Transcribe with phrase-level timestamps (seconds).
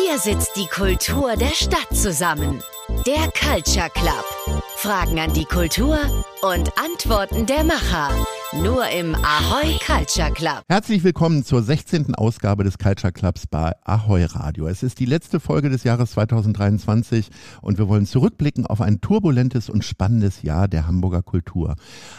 [0.00, 2.62] Hier sitzt die Kultur der Stadt zusammen.
[3.04, 4.62] Der Culture Club.
[4.76, 5.98] Fragen an die Kultur
[6.40, 8.10] und Antworten der Macher.
[8.54, 10.62] Nur im Ahoy Culture Club.
[10.70, 12.14] Herzlich willkommen zur 16.
[12.14, 14.66] Ausgabe des Culture Clubs bei Ahoy Radio.
[14.66, 17.28] Es ist die letzte Folge des Jahres 2023
[17.60, 21.76] und wir wollen zurückblicken auf ein turbulentes und spannendes Jahr der Hamburger Kultur.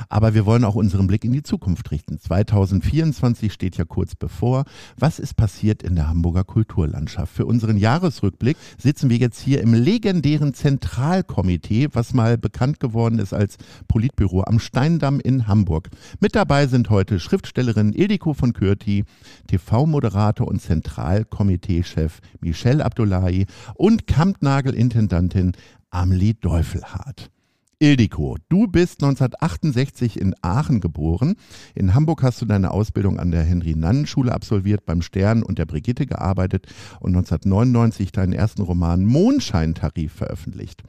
[0.07, 2.20] Aber wir wollen auch unseren Blick in die Zukunft richten.
[2.20, 4.66] 2024 steht ja kurz bevor.
[4.98, 7.34] Was ist passiert in der Hamburger Kulturlandschaft?
[7.34, 13.34] Für unseren Jahresrückblick sitzen wir jetzt hier im legendären Zentralkomitee, was mal bekannt geworden ist
[13.34, 13.57] als
[13.88, 15.89] Politbüro am Steindamm in Hamburg.
[16.21, 19.05] Mit dabei sind heute Schriftstellerin Ildiko von Kürti,
[19.47, 23.45] TV-Moderator und Zentralkomiteechef Michelle Abdullahi
[23.75, 25.54] und Kampnagel-Intendantin
[25.92, 27.32] Amelie Deufelhardt.
[27.79, 31.36] Ildiko, du bist 1968 in Aachen geboren.
[31.73, 36.06] In Hamburg hast du deine Ausbildung an der Henry-Nannen-Schule absolviert, beim Stern und der Brigitte
[36.06, 36.67] gearbeitet
[37.00, 40.83] und 1999 deinen ersten Roman Mondscheintarif veröffentlicht.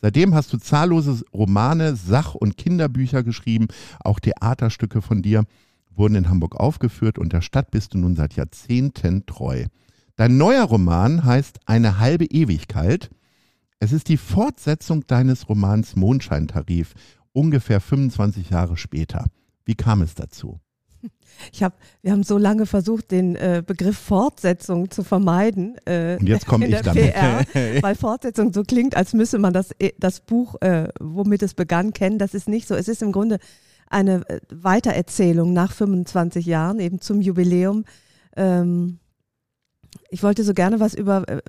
[0.00, 3.68] Seitdem hast du zahllose Romane, Sach- und Kinderbücher geschrieben,
[4.00, 5.44] auch Theaterstücke von dir
[5.90, 9.64] wurden in Hamburg aufgeführt und der Stadt bist du nun seit Jahrzehnten treu.
[10.16, 13.10] Dein neuer Roman heißt Eine halbe Ewigkeit.
[13.80, 16.94] Es ist die Fortsetzung deines Romans Mondscheintarif,
[17.32, 19.26] ungefähr 25 Jahre später.
[19.64, 20.60] Wie kam es dazu?
[21.52, 25.76] Ich hab, wir haben so lange versucht, den äh, Begriff Fortsetzung zu vermeiden.
[25.84, 27.12] Äh, Und jetzt komme ich damit.
[27.12, 27.44] PR,
[27.82, 31.92] weil Fortsetzung so klingt, als müsse man das, äh, das Buch, äh, womit es begann,
[31.92, 32.18] kennen.
[32.18, 32.74] Das ist nicht so.
[32.74, 33.38] Es ist im Grunde
[33.88, 37.84] eine äh, Weitererzählung nach 25 Jahren, eben zum Jubiläum.
[38.34, 38.98] Ähm,
[40.08, 41.42] ich wollte so gerne was über äh,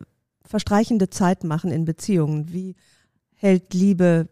[0.45, 2.52] verstreichende Zeit machen in Beziehungen.
[2.52, 2.75] Wie
[3.35, 4.28] hält Liebe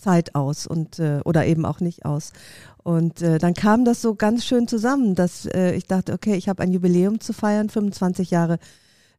[0.00, 2.32] Zeit aus und äh, oder eben auch nicht aus.
[2.82, 6.48] Und äh, dann kam das so ganz schön zusammen, dass äh, ich dachte, okay, ich
[6.48, 8.58] habe ein Jubiläum zu feiern, 25 Jahre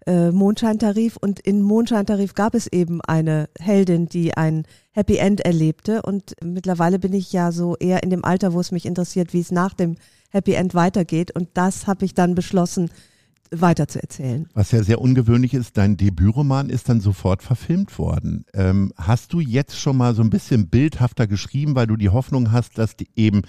[0.08, 1.18] äh, Mondscheintarif.
[1.18, 6.02] Und in Mondscheintarif gab es eben eine Heldin, die ein Happy End erlebte.
[6.02, 9.42] Und mittlerweile bin ich ja so eher in dem Alter, wo es mich interessiert, wie
[9.42, 9.96] es nach dem
[10.30, 11.32] Happy End weitergeht.
[11.36, 12.90] Und das habe ich dann beschlossen,
[13.52, 14.48] weiter zu erzählen.
[14.54, 18.46] Was ja sehr ungewöhnlich ist, dein Debütroman ist dann sofort verfilmt worden.
[18.54, 22.52] Ähm, hast du jetzt schon mal so ein bisschen bildhafter geschrieben, weil du die Hoffnung
[22.52, 23.42] hast, dass die eben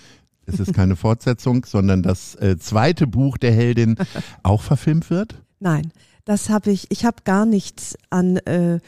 [0.45, 3.97] es ist keine Fortsetzung, sondern das äh, zweite Buch der Heldin
[4.43, 5.41] auch verfilmt wird?
[5.61, 5.93] Nein,
[6.25, 8.81] das habe ich, ich habe gar nichts an äh,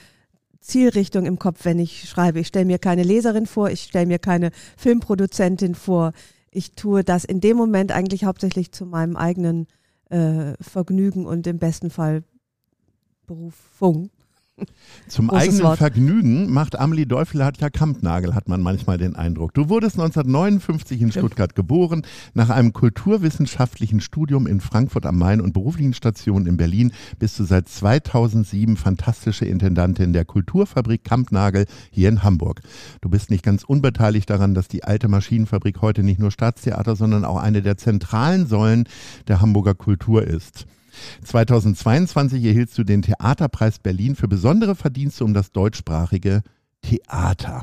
[0.60, 2.40] Zielrichtung im Kopf, wenn ich schreibe.
[2.40, 6.12] Ich stelle mir keine Leserin vor, ich stelle mir keine Filmproduzentin vor.
[6.50, 9.66] Ich tue das in dem Moment eigentlich hauptsächlich zu meinem eigenen
[10.14, 12.22] äh, Vergnügen und im besten Fall
[13.26, 14.10] Berufung.
[15.08, 15.78] Zum eigenen Wort.
[15.78, 19.52] Vergnügen macht Amelie Deufelhardt ja Kampnagel, hat man manchmal den Eindruck.
[19.52, 22.02] Du wurdest 1959 in Stuttgart geboren.
[22.32, 27.44] Nach einem kulturwissenschaftlichen Studium in Frankfurt am Main und beruflichen Stationen in Berlin bist du
[27.44, 32.60] seit 2007 fantastische Intendantin der Kulturfabrik Kampnagel hier in Hamburg.
[33.00, 37.24] Du bist nicht ganz unbeteiligt daran, dass die alte Maschinenfabrik heute nicht nur Staatstheater, sondern
[37.24, 38.88] auch eine der zentralen Säulen
[39.28, 40.66] der Hamburger Kultur ist.
[41.24, 46.42] 2022 erhieltst du den Theaterpreis Berlin für besondere Verdienste um das deutschsprachige
[46.82, 47.62] Theater.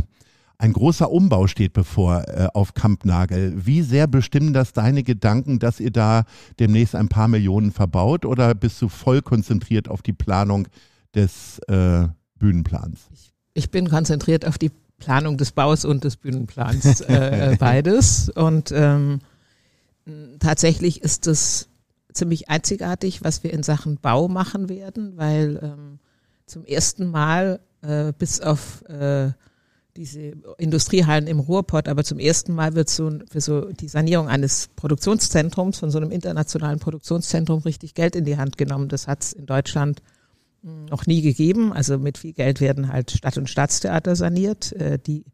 [0.61, 3.65] Ein großer Umbau steht bevor äh, auf Kampnagel.
[3.65, 6.25] Wie sehr bestimmen das deine Gedanken, dass ihr da
[6.59, 10.67] demnächst ein paar Millionen verbaut oder bist du voll konzentriert auf die Planung
[11.15, 13.07] des äh, Bühnenplans?
[13.11, 18.29] Ich, ich, bin konzentriert auf die Planung des Baus und des Bühnenplans, äh, beides.
[18.29, 19.17] Und ähm,
[20.37, 21.69] tatsächlich ist es
[22.13, 25.99] ziemlich einzigartig, was wir in Sachen Bau machen werden, weil ähm,
[26.45, 29.31] zum ersten Mal äh, bis auf äh,
[29.95, 34.69] diese Industriehallen im Ruhrpott, aber zum ersten Mal wird so für so die Sanierung eines
[34.75, 38.87] Produktionszentrums, von so einem internationalen Produktionszentrum richtig Geld in die Hand genommen.
[38.87, 40.01] Das hat es in Deutschland
[40.63, 41.73] hm, noch nie gegeben.
[41.73, 45.25] Also mit viel Geld werden halt Stadt- und Staatstheater saniert, äh, die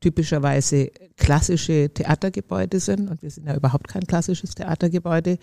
[0.00, 3.10] typischerweise klassische Theatergebäude sind.
[3.10, 5.38] Und wir sind ja überhaupt kein klassisches Theatergebäude.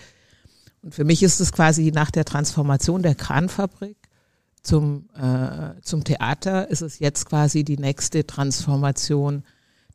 [0.82, 3.98] Und für mich ist es quasi nach der Transformation der Kranfabrik
[4.64, 9.44] zum, äh, zum Theater ist es jetzt quasi die nächste Transformation.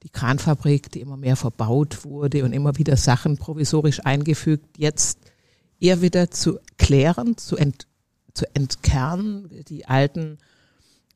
[0.02, 5.19] Die Kranfabrik, die immer mehr verbaut wurde und immer wieder Sachen provisorisch eingefügt, jetzt
[5.81, 7.87] eher wieder zu klären, zu, ent,
[8.34, 10.38] zu entkernen, die alten,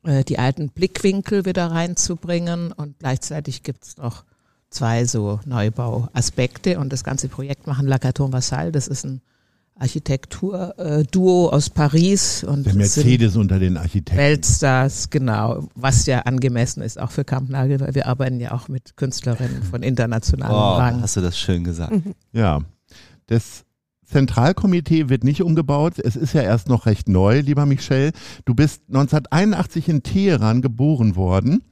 [0.03, 4.23] äh, die alten Blickwinkel wieder reinzubringen und gleichzeitig gibt's noch
[4.69, 9.21] zwei so Neubauaspekte und das ganze Projekt machen Lacaton Vassal, das ist ein
[9.81, 14.17] Architektur-Duo aus Paris und der Mercedes unter den Architekten.
[14.17, 18.95] Weltstars, genau, was ja angemessen ist auch für Kampnagel, weil wir arbeiten ja auch mit
[18.95, 21.01] Künstlerinnen von internationalem oh, Rang.
[21.01, 21.93] Hast du das schön gesagt?
[22.31, 22.61] Ja,
[23.25, 23.65] das
[24.05, 25.97] Zentralkomitee wird nicht umgebaut.
[25.97, 28.11] Es ist ja erst noch recht neu, lieber Michel.
[28.45, 31.63] Du bist 1981 in Teheran geboren worden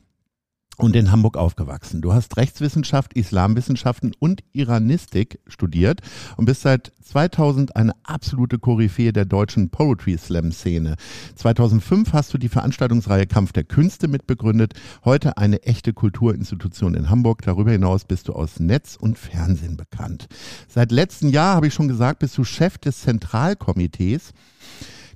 [0.80, 2.02] und in Hamburg aufgewachsen.
[2.02, 6.02] Du hast Rechtswissenschaft, Islamwissenschaften und Iranistik studiert
[6.38, 10.96] und bist seit 2000 eine absolute Koryphäe der deutschen Poetry Slam Szene.
[11.36, 14.74] 2005 hast du die Veranstaltungsreihe Kampf der Künste mitbegründet,
[15.04, 17.42] heute eine echte Kulturinstitution in Hamburg.
[17.44, 20.28] Darüber hinaus bist du aus Netz und Fernsehen bekannt.
[20.68, 24.32] Seit letztem Jahr, habe ich schon gesagt, bist du Chef des Zentralkomitees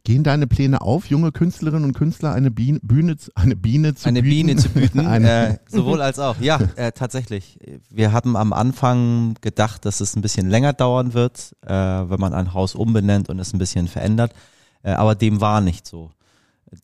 [0.05, 4.21] Gehen deine Pläne auf, junge Künstlerinnen und Künstler eine Biene, Bühne, eine Biene zu eine
[4.21, 4.47] bieten?
[4.47, 4.99] Biene zu bieten?
[5.25, 6.35] äh, sowohl als auch.
[6.41, 7.57] Ja, äh, tatsächlich.
[7.89, 12.33] Wir haben am Anfang gedacht, dass es ein bisschen länger dauern wird, äh, wenn man
[12.33, 14.33] ein Haus umbenennt und es ein bisschen verändert.
[14.81, 16.11] Äh, aber dem war nicht so.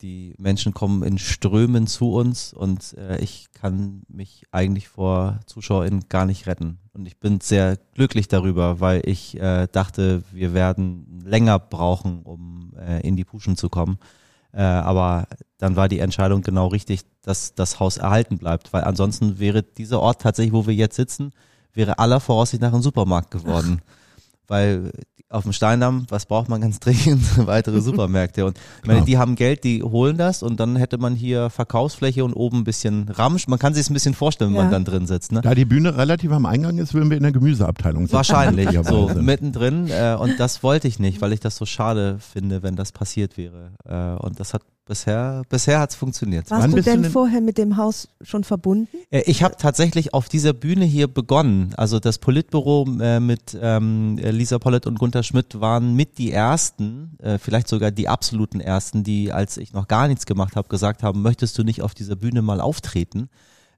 [0.01, 6.05] Die Menschen kommen in Strömen zu uns und äh, ich kann mich eigentlich vor ZuschauerInnen
[6.09, 6.79] gar nicht retten.
[6.93, 12.73] Und ich bin sehr glücklich darüber, weil ich äh, dachte, wir werden länger brauchen, um
[12.77, 13.97] äh, in die Puschen zu kommen.
[14.51, 15.27] Äh, aber
[15.57, 19.99] dann war die Entscheidung genau richtig, dass das Haus erhalten bleibt, weil ansonsten wäre dieser
[19.99, 21.31] Ort tatsächlich, wo wir jetzt sitzen,
[21.73, 23.81] wäre aller Voraussicht nach ein Supermarkt geworden.
[23.85, 23.93] Ach
[24.49, 24.91] weil
[25.29, 27.23] auf dem Steindamm, was braucht man ganz dringend?
[27.45, 28.45] Weitere Supermärkte.
[28.45, 32.25] Und ich meine, die haben Geld, die holen das und dann hätte man hier Verkaufsfläche
[32.25, 33.47] und oben ein bisschen Ramsch.
[33.47, 34.63] Man kann sich es ein bisschen vorstellen, wenn ja.
[34.63, 35.31] man dann drin sitzt.
[35.31, 35.41] Ne?
[35.41, 38.15] Da die Bühne relativ am Eingang ist, würden wir in der Gemüseabteilung sitzen.
[38.15, 39.87] Wahrscheinlich, so mittendrin.
[39.89, 43.37] Äh, und das wollte ich nicht, weil ich das so schade finde, wenn das passiert
[43.37, 43.71] wäre.
[43.85, 46.49] Äh, und das hat bisher, bisher hat es funktioniert.
[46.49, 48.97] Warst Wann du denn du vorher mit dem Haus schon verbunden?
[49.11, 51.73] Äh, ich habe tatsächlich auf dieser Bühne hier begonnen.
[51.77, 57.17] Also das Politbüro äh, mit ähm, Lisa Pollett und Gunther Schmidt waren mit die ersten,
[57.21, 61.03] äh, vielleicht sogar die absoluten ersten, die, als ich noch gar nichts gemacht habe, gesagt
[61.03, 63.29] haben, möchtest du nicht auf dieser Bühne mal auftreten?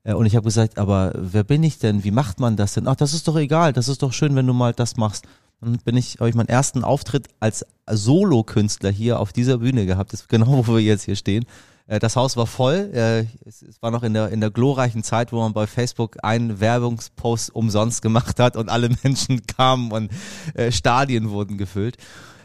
[0.04, 2.06] Äh, und ich habe gesagt, aber wer bin ich denn?
[2.06, 2.88] Wie macht man das denn?
[2.88, 5.26] Ach, das ist doch egal, das ist doch schön, wenn du mal das machst.
[5.62, 10.12] Dann bin ich, habe ich meinen ersten Auftritt als Solokünstler hier auf dieser Bühne gehabt.
[10.12, 11.46] Das ist genau, wo wir jetzt hier stehen.
[11.88, 12.90] Äh, das Haus war voll.
[12.94, 16.60] Äh, es war noch in der, in der glorreichen Zeit, wo man bei Facebook einen
[16.60, 20.12] Werbungspost umsonst gemacht hat und alle Menschen kamen und
[20.56, 21.98] äh, Stadien wurden gefüllt.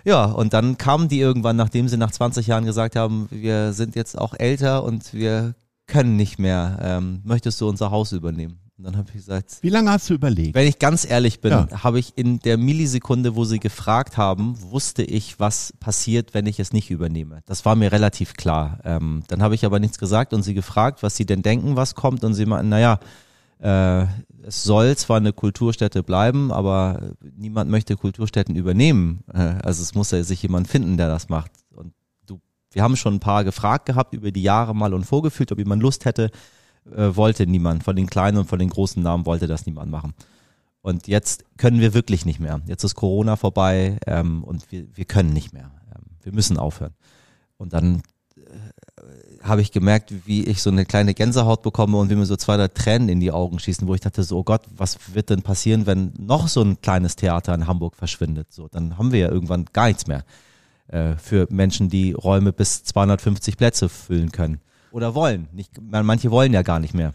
[0.05, 3.97] Ja, und dann kamen die irgendwann, nachdem sie nach 20 Jahren gesagt haben, wir sind
[3.97, 5.55] jetzt auch älter und wir
[5.89, 6.79] können nicht mehr.
[6.81, 8.61] Ähm, möchtest du unser Haus übernehmen?
[8.79, 9.59] Und dann habe ich gesagt.
[9.63, 10.55] Wie lange hast du überlegt?
[10.55, 11.83] Wenn ich ganz ehrlich bin, ja.
[11.83, 16.61] habe ich in der Millisekunde, wo sie gefragt haben, wusste ich, was passiert, wenn ich
[16.61, 17.41] es nicht übernehme.
[17.47, 18.81] Das war mir relativ klar.
[18.85, 21.95] Ähm, dann habe ich aber nichts gesagt und sie gefragt, was sie denn denken, was
[21.95, 22.23] kommt.
[22.23, 23.01] Und sie meinten, naja,
[23.61, 24.05] äh,
[24.43, 29.25] es soll zwar eine Kulturstätte bleiben, aber niemand möchte Kulturstätten übernehmen.
[29.33, 31.51] Äh, also es muss ja sich jemand finden, der das macht.
[31.75, 31.95] Und
[32.27, 32.41] du,
[32.73, 35.83] wir haben schon ein paar gefragt gehabt über die Jahre mal und vorgefühlt, ob jemand
[35.83, 36.31] Lust hätte
[36.95, 37.85] äh, wollte niemand.
[37.85, 40.15] Von den kleinen und von den großen Namen wollte das niemand machen.
[40.83, 42.61] Und jetzt können wir wirklich nicht mehr.
[42.67, 45.71] Jetzt ist Corona vorbei ähm, und wir, wir können nicht mehr.
[45.95, 46.95] Ähm, wir müssen aufhören.
[47.57, 48.03] Und dann
[48.37, 52.37] äh, habe ich gemerkt, wie ich so eine kleine Gänsehaut bekomme und wie mir so
[52.37, 55.31] zwei, drei Tränen in die Augen schießen, wo ich dachte so, oh Gott, was wird
[55.31, 58.53] denn passieren, wenn noch so ein kleines Theater in Hamburg verschwindet?
[58.53, 60.25] So, dann haben wir ja irgendwann gar nichts mehr
[60.87, 64.61] äh, für Menschen, die Räume bis 250 Plätze füllen können
[64.97, 65.49] oder wollen.
[65.53, 67.13] Nicht, manche wollen ja gar nicht mehr.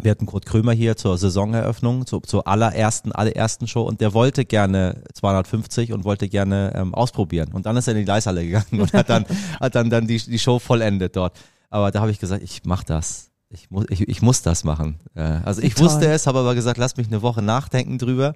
[0.00, 4.44] Wir hatten Kurt Krömer hier zur Saisoneröffnung, zu, zur allerersten, allerersten Show und der wollte
[4.44, 7.52] gerne 250 und wollte gerne ähm, ausprobieren.
[7.52, 9.26] Und dann ist er in die Leishalle gegangen und hat dann,
[9.60, 11.36] hat dann, dann die, die Show vollendet dort.
[11.70, 14.96] Aber da habe ich gesagt, ich mach das ich muss, ich, ich muss das machen.
[15.14, 15.86] Äh, also ich Toll.
[15.86, 18.34] wusste es, habe aber gesagt, lass mich eine Woche nachdenken drüber.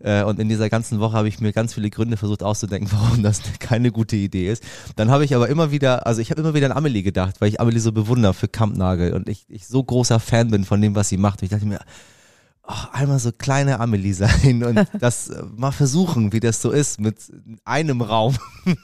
[0.00, 3.22] Äh, und in dieser ganzen Woche habe ich mir ganz viele Gründe versucht auszudenken, warum
[3.22, 4.64] das keine gute Idee ist.
[4.96, 7.48] Dann habe ich aber immer wieder, also ich habe immer wieder an Amelie gedacht, weil
[7.48, 10.96] ich Amelie so bewundere für Kampnagel und ich, ich so großer Fan bin von dem,
[10.96, 11.40] was sie macht.
[11.40, 11.80] Und ich dachte mir,
[12.70, 17.00] oh, einmal so kleine Amelie sein und das äh, mal versuchen, wie das so ist
[17.00, 17.16] mit
[17.64, 18.36] einem Raum.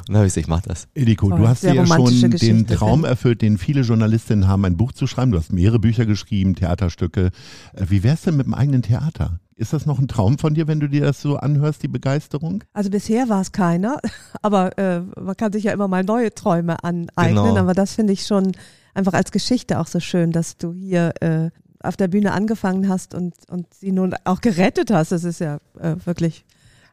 [0.00, 0.88] Und dann habe ich gesagt, ich mach das.
[0.92, 2.38] Ediko, du hast dir ja schon Geschichte.
[2.38, 5.30] den Traum erfüllt, den viele Journalistinnen haben, ein Buch zu schreiben.
[5.30, 7.30] Du hast mehrere Bücher geschrieben, Theaterstücke.
[7.72, 9.38] Äh, wie wär's denn mit dem eigenen Theater?
[9.54, 12.64] Ist das noch ein Traum von dir, wenn du dir das so anhörst, die Begeisterung?
[12.72, 13.98] Also bisher war es keiner,
[14.42, 17.44] aber äh, man kann sich ja immer mal neue Träume aneignen.
[17.44, 17.56] Genau.
[17.56, 18.52] Aber das finde ich schon
[18.94, 21.50] einfach als Geschichte auch so schön, dass du hier äh,
[21.82, 25.12] auf der Bühne angefangen hast und, und sie nun auch gerettet hast.
[25.12, 26.44] Das ist ja äh, wirklich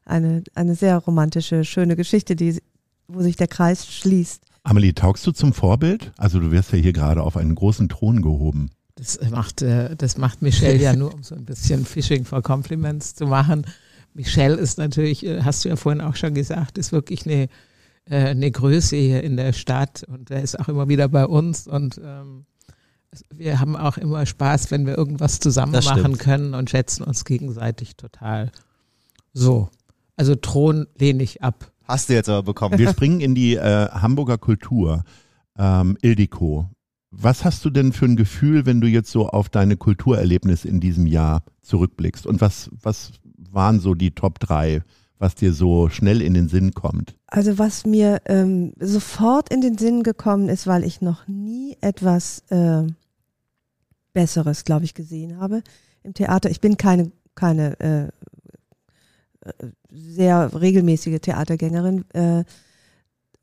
[0.05, 2.62] eine, eine sehr romantische, schöne Geschichte, die,
[3.08, 4.43] wo sich der Kreis schließt.
[4.63, 6.12] Amelie, taugst du zum Vorbild?
[6.17, 8.72] Also du wirst ja hier gerade auf einen großen Thron gehoben.
[8.96, 13.15] Das macht, äh, das macht Michelle ja nur, um so ein bisschen Fishing for Compliments
[13.15, 13.65] zu machen.
[14.13, 17.48] Michelle ist natürlich, äh, hast du ja vorhin auch schon gesagt, ist wirklich eine,
[18.05, 21.67] äh, eine Größe hier in der Stadt und er ist auch immer wieder bei uns
[21.67, 22.46] und ähm,
[23.34, 27.96] wir haben auch immer Spaß, wenn wir irgendwas zusammen machen können und schätzen uns gegenseitig
[27.96, 28.51] total.
[29.34, 29.70] So.
[30.16, 31.72] Also Thron lehne ich ab.
[31.86, 32.78] Hast du jetzt aber bekommen.
[32.78, 35.04] Wir springen in die äh, Hamburger Kultur.
[35.58, 36.70] Ähm, Ildiko,
[37.12, 40.80] was hast du denn für ein Gefühl, wenn du jetzt so auf deine Kulturerlebnis in
[40.80, 42.28] diesem Jahr zurückblickst?
[42.28, 43.13] Und was, was
[43.51, 44.84] waren so die Top 3,
[45.18, 47.16] was dir so schnell in den Sinn kommt?
[47.28, 52.44] Also was mir ähm, sofort in den Sinn gekommen ist, weil ich noch nie etwas
[52.50, 52.84] äh,
[54.13, 55.63] Besseres, glaube ich, gesehen habe
[56.04, 56.50] im Theater.
[56.50, 58.04] Ich bin keine, keine äh,
[59.48, 62.06] äh, sehr regelmäßige Theatergängerin.
[62.13, 62.44] Äh,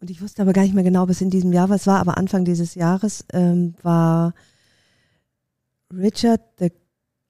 [0.00, 2.18] und ich wusste aber gar nicht mehr genau, bis in diesem Jahr was war, aber
[2.18, 4.34] Anfang dieses Jahres ähm, war
[5.92, 6.70] Richard the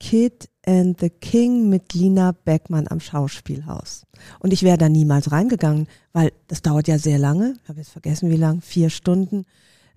[0.00, 4.05] Kid and the King mit Lina Beckmann am Schauspielhaus.
[4.40, 7.55] Und ich wäre da niemals reingegangen, weil das dauert ja sehr lange.
[7.62, 9.45] Ich habe jetzt vergessen, wie lang, vier Stunden.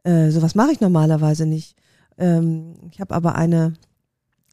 [0.04, 1.76] Äh, sowas mache ich normalerweise nicht.
[2.20, 3.74] Ähm, ich habe aber eine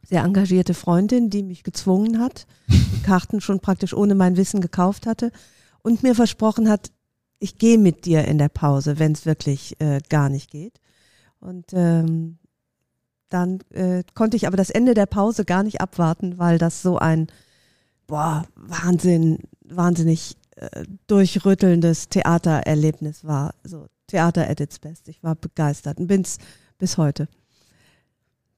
[0.06, 5.06] sehr engagierte Freundin, die mich gezwungen hat, die Karten schon praktisch ohne mein Wissen gekauft
[5.06, 5.32] hatte
[5.82, 6.90] und mir versprochen hat,
[7.38, 10.80] ich gehe mit dir in der Pause, wenn es wirklich äh, gar nicht geht.
[11.38, 12.38] Und ähm,
[13.28, 16.99] dann äh, konnte ich aber das Ende der Pause gar nicht abwarten, weil das so
[16.99, 17.26] ein
[18.06, 23.54] boah, Wahnsinn, wahnsinnig äh, durchrüttelndes Theatererlebnis war.
[23.64, 25.08] So Theater at its best.
[25.08, 26.38] Ich war begeistert und bin's
[26.78, 27.28] bis heute.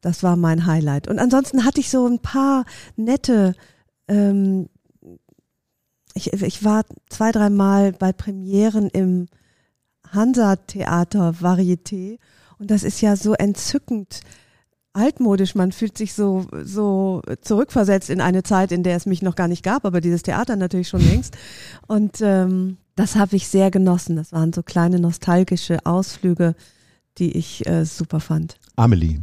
[0.00, 1.08] Das war mein Highlight.
[1.08, 2.64] Und ansonsten hatte ich so ein paar
[2.96, 3.54] nette
[4.08, 4.68] ähm,
[6.14, 9.28] ich, ich war zwei, dreimal bei Premieren im
[10.10, 12.18] Hansa-Theater Varieté
[12.58, 14.20] und das ist ja so entzückend
[14.94, 15.54] altmodisch.
[15.54, 19.46] Man fühlt sich so, so zurückversetzt in eine Zeit, in der es mich noch gar
[19.46, 21.36] nicht gab, aber dieses Theater natürlich schon längst.
[21.86, 24.16] Und ähm, das habe ich sehr genossen.
[24.16, 26.56] Das waren so kleine nostalgische Ausflüge,
[27.18, 28.56] die ich äh, super fand.
[28.76, 29.20] Amelie,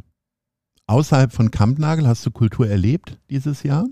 [0.88, 3.86] außerhalb von Kampnagel hast du Kultur erlebt dieses Jahr?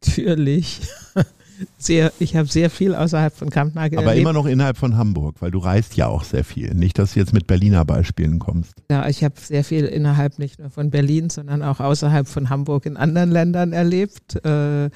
[0.00, 0.80] Natürlich
[1.78, 4.22] sehr, ich habe sehr viel außerhalb von Kampnagel Aber erlebt.
[4.22, 6.74] immer noch innerhalb von Hamburg, weil du reist ja auch sehr viel.
[6.74, 8.74] Nicht, dass du jetzt mit Berliner Beispielen kommst.
[8.90, 12.86] Ja, ich habe sehr viel innerhalb nicht nur von Berlin, sondern auch außerhalb von Hamburg
[12.86, 14.36] in anderen Ländern erlebt.
[14.44, 14.90] Äh,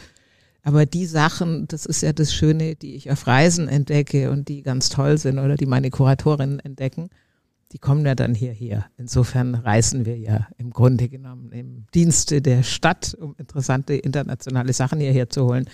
[0.64, 4.62] aber die Sachen, das ist ja das Schöne, die ich auf Reisen entdecke und die
[4.62, 7.10] ganz toll sind oder die meine Kuratorinnen entdecken,
[7.72, 8.86] die kommen ja dann hierher.
[8.98, 15.00] Insofern reisen wir ja im Grunde genommen im Dienste der Stadt, um interessante internationale Sachen
[15.00, 15.68] hierher zu holen.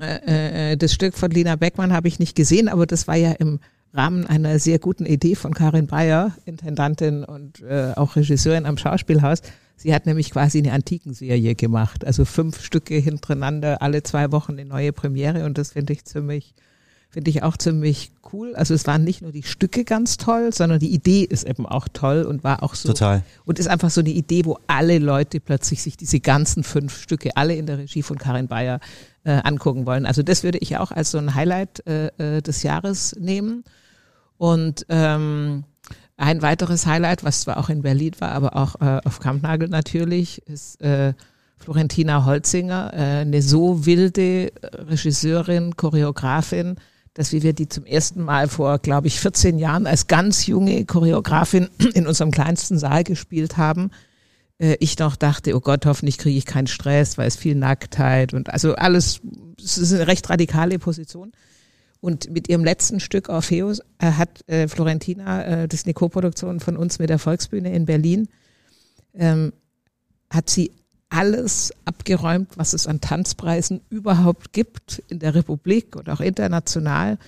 [0.00, 3.32] Äh, äh, das Stück von Lina Beckmann habe ich nicht gesehen, aber das war ja
[3.32, 3.60] im
[3.92, 9.42] Rahmen einer sehr guten Idee von Karin Bayer, Intendantin und äh, auch Regisseurin am Schauspielhaus.
[9.76, 14.64] Sie hat nämlich quasi eine Antikenserie gemacht, also fünf Stücke hintereinander, alle zwei Wochen eine
[14.64, 16.54] neue Premiere und das finde ich ziemlich
[17.10, 18.54] finde ich auch ziemlich cool.
[18.54, 21.88] Also es waren nicht nur die Stücke ganz toll, sondern die Idee ist eben auch
[21.92, 22.88] toll und war auch so.
[22.88, 23.24] Total.
[23.44, 27.36] Und ist einfach so eine Idee, wo alle Leute plötzlich sich diese ganzen fünf Stücke,
[27.36, 28.80] alle in der Regie von Karin Bayer,
[29.24, 30.06] äh, angucken wollen.
[30.06, 33.64] Also das würde ich auch als so ein Highlight äh, äh des Jahres nehmen.
[34.36, 35.64] Und ähm,
[36.16, 40.42] ein weiteres Highlight, was zwar auch in Berlin war, aber auch äh, auf Kampnagel natürlich,
[40.46, 41.14] ist äh,
[41.56, 46.76] Florentina Holzinger, äh, eine so wilde Regisseurin, Choreografin,
[47.18, 51.68] dass wir die zum ersten Mal vor, glaube ich, 14 Jahren als ganz junge Choreografin
[51.94, 53.90] in unserem kleinsten Saal gespielt haben.
[54.58, 58.34] Äh, ich noch dachte, oh Gott, hoffentlich kriege ich keinen Stress, weil es viel Nacktheit
[58.34, 59.20] und also alles,
[59.58, 61.32] es ist eine recht radikale Position.
[61.98, 66.60] Und mit ihrem letzten Stück Orpheus äh, hat äh, Florentina, äh, das ist eine Co-Produktion
[66.60, 68.28] von uns mit der Volksbühne in Berlin,
[69.14, 69.52] ähm,
[70.30, 70.70] hat sie
[71.10, 77.18] alles abgeräumt, was es an Tanzpreisen überhaupt gibt in der Republik und auch international.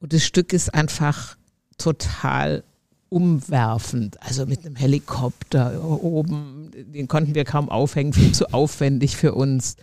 [0.00, 1.36] Und das Stück ist einfach
[1.78, 2.64] total
[3.08, 4.20] umwerfend.
[4.22, 9.76] Also mit einem Helikopter oben, den konnten wir kaum aufhängen, viel zu aufwendig für uns.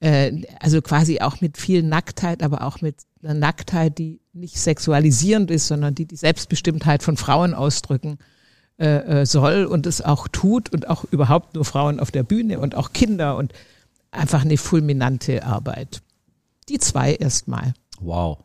[0.00, 5.50] Äh, also quasi auch mit viel Nacktheit, aber auch mit einer Nacktheit, die nicht sexualisierend
[5.50, 8.18] ist, sondern die die Selbstbestimmtheit von Frauen ausdrücken
[8.82, 12.58] äh, äh, soll und es auch tut und auch überhaupt nur Frauen auf der Bühne
[12.58, 13.52] und auch Kinder und
[14.10, 16.02] einfach eine fulminante Arbeit.
[16.68, 17.74] Die zwei erstmal.
[18.00, 18.38] Wow.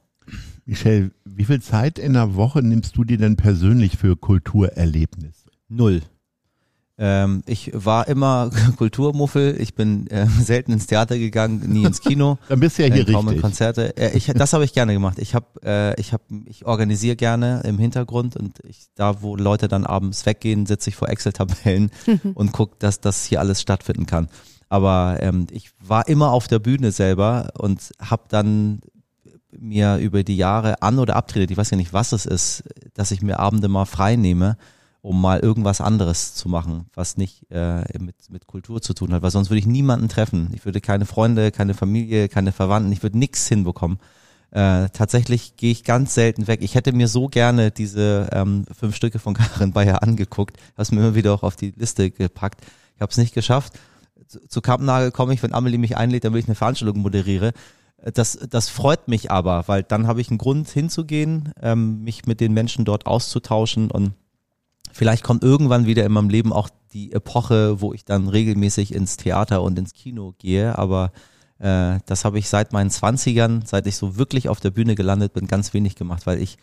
[0.66, 5.50] Michelle, wie viel Zeit in der Woche nimmst du dir denn persönlich für Kulturerlebnisse?
[5.70, 6.04] Null.
[7.00, 9.60] Ähm, ich war immer Kulturmuffel.
[9.62, 12.40] Ich bin äh, selten ins Theater gegangen, nie ins Kino.
[12.50, 13.44] Dann bist du ja hier äh, kaum richtig.
[13.44, 13.96] Konzerte.
[13.98, 15.20] Äh, ich, das habe ich gerne gemacht.
[15.20, 19.68] Ich habe, äh, ich habe, ich organisiere gerne im Hintergrund und ich, da, wo Leute
[19.68, 21.92] dann abends weggehen, sitze ich vor Excel-Tabellen
[22.34, 24.28] und gucke, dass das hier alles stattfinden kann.
[24.70, 28.82] Aber ähm, ich war immer auf der Bühne selber und habe dann
[29.52, 32.64] mir über die Jahre an oder abtretet, ich weiß ja nicht, was es ist,
[32.94, 34.58] dass ich mir Abende mal frei nehme
[35.08, 39.22] um mal irgendwas anderes zu machen, was nicht äh, mit, mit Kultur zu tun hat,
[39.22, 40.50] weil sonst würde ich niemanden treffen.
[40.54, 44.00] Ich würde keine Freunde, keine Familie, keine Verwandten, ich würde nichts hinbekommen.
[44.52, 46.60] Äh, tatsächlich gehe ich ganz selten weg.
[46.62, 51.02] Ich hätte mir so gerne diese ähm, fünf Stücke von Karin Bayer angeguckt, habe mir
[51.02, 52.66] immer wieder auch auf die Liste gepackt.
[52.96, 53.80] Ich habe es nicht geschafft.
[54.28, 57.54] Zu, zu Kampnagel komme ich, wenn Amelie mich einlädt, damit ich eine Veranstaltung moderiere.
[58.02, 62.26] Äh, das, das freut mich aber, weil dann habe ich einen Grund hinzugehen, ähm, mich
[62.26, 64.12] mit den Menschen dort auszutauschen und
[64.92, 69.18] vielleicht kommt irgendwann wieder in meinem Leben auch die Epoche, wo ich dann regelmäßig ins
[69.18, 71.12] Theater und ins Kino gehe, aber
[71.60, 75.34] äh, das habe ich seit meinen Zwanzigern, seit ich so wirklich auf der Bühne gelandet
[75.34, 76.58] bin, ganz wenig gemacht, weil ich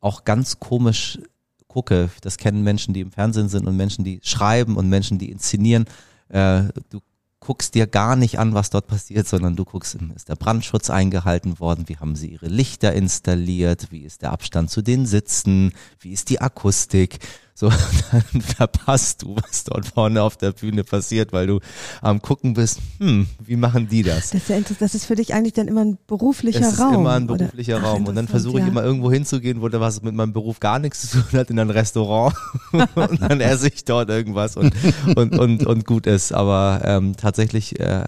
[0.00, 1.18] auch ganz komisch
[1.66, 2.10] gucke.
[2.22, 5.86] Das kennen Menschen, die im Fernsehen sind und Menschen, die schreiben und Menschen, die inszenieren.
[6.28, 7.00] Äh, du
[7.48, 11.58] guckst dir gar nicht an, was dort passiert, sondern du guckst, ist der Brandschutz eingehalten
[11.58, 16.12] worden, wie haben sie ihre Lichter installiert, wie ist der Abstand zu den Sitzen, wie
[16.12, 17.20] ist die Akustik
[17.58, 17.68] so,
[18.12, 21.58] dann verpasst du, was dort vorne auf der Bühne passiert, weil du
[22.00, 24.30] am gucken bist, hm, wie machen die das?
[24.30, 26.92] Das ist, das ist für dich eigentlich dann immer ein beruflicher das Raum.
[26.92, 27.86] ist immer ein beruflicher oder?
[27.88, 28.02] Raum.
[28.04, 28.70] Ach, und dann versuche ich ja.
[28.70, 31.58] immer irgendwo hinzugehen, wo da was mit meinem Beruf gar nichts zu tun hat, in
[31.58, 32.32] ein Restaurant.
[32.94, 34.72] und dann esse ich dort irgendwas und,
[35.16, 36.30] und, und, und gut ist.
[36.30, 38.04] Aber ähm, tatsächlich äh,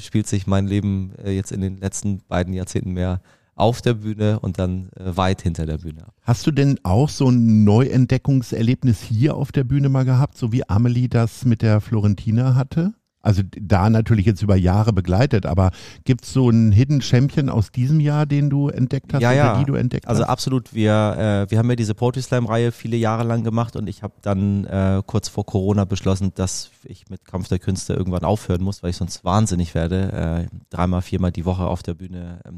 [0.00, 3.20] spielt sich mein Leben äh, jetzt in den letzten beiden Jahrzehnten mehr
[3.56, 6.06] auf der Bühne und dann äh, weit hinter der Bühne.
[6.22, 10.68] Hast du denn auch so ein Neuentdeckungserlebnis hier auf der Bühne mal gehabt, so wie
[10.68, 12.94] Amelie das mit der Florentina hatte?
[13.26, 15.72] Also da natürlich jetzt über Jahre begleitet, aber
[16.04, 19.50] gibt es so einen Hidden Champion aus diesem Jahr, den du entdeckt hast ja, ja.
[19.50, 20.28] oder die du entdeckt also hast?
[20.28, 20.72] Also absolut.
[20.72, 24.04] Wir, äh, wir haben ja diese Poetry Slam Reihe viele Jahre lang gemacht und ich
[24.04, 28.62] habe dann äh, kurz vor Corona beschlossen, dass ich mit Kampf der Künste irgendwann aufhören
[28.62, 32.50] muss, weil ich sonst wahnsinnig werde, äh, dreimal, viermal die Woche auf der Bühne äh,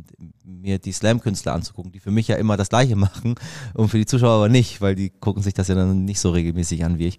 [0.45, 3.37] mir die Slam-Künstler anzugucken, die für mich ja immer das Gleiche machen
[3.73, 6.29] und für die Zuschauer aber nicht, weil die gucken sich das ja dann nicht so
[6.29, 7.19] regelmäßig an wie ich.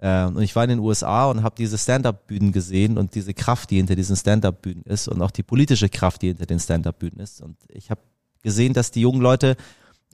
[0.00, 3.70] Äh, und ich war in den USA und habe diese Stand-up-Bühnen gesehen und diese Kraft,
[3.70, 7.42] die hinter diesen Stand-up-Bühnen ist und auch die politische Kraft, die hinter den Stand-up-Bühnen ist.
[7.42, 8.00] Und ich habe
[8.42, 9.56] gesehen, dass die jungen Leute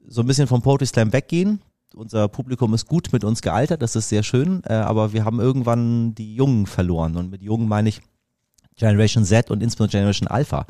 [0.07, 1.61] so ein bisschen vom Poetry Slam weggehen.
[1.95, 5.41] Unser Publikum ist gut mit uns gealtert, das ist sehr schön, äh, aber wir haben
[5.41, 7.17] irgendwann die Jungen verloren.
[7.17, 8.01] Und mit Jungen meine ich
[8.77, 10.67] Generation Z und insbesondere Generation Alpha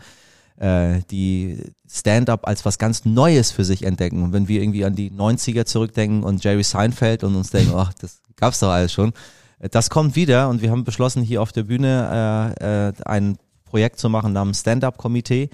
[0.59, 4.23] äh, die Stand-up als was ganz Neues für sich entdecken.
[4.23, 7.93] Und wenn wir irgendwie an die 90er zurückdenken und Jerry Seinfeld und uns denken, ach,
[7.95, 9.13] das gab's doch alles schon.
[9.59, 13.39] Äh, das kommt wieder und wir haben beschlossen, hier auf der Bühne äh, äh, ein
[13.65, 15.51] Projekt zu machen namens Stand-Up-Komitee,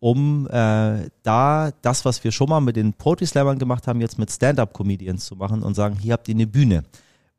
[0.00, 4.18] um äh, da das, was wir schon mal mit den Poetry Slammern gemacht haben, jetzt
[4.18, 6.82] mit Stand-Up-Comedians zu machen und sagen, hier habt ihr eine Bühne.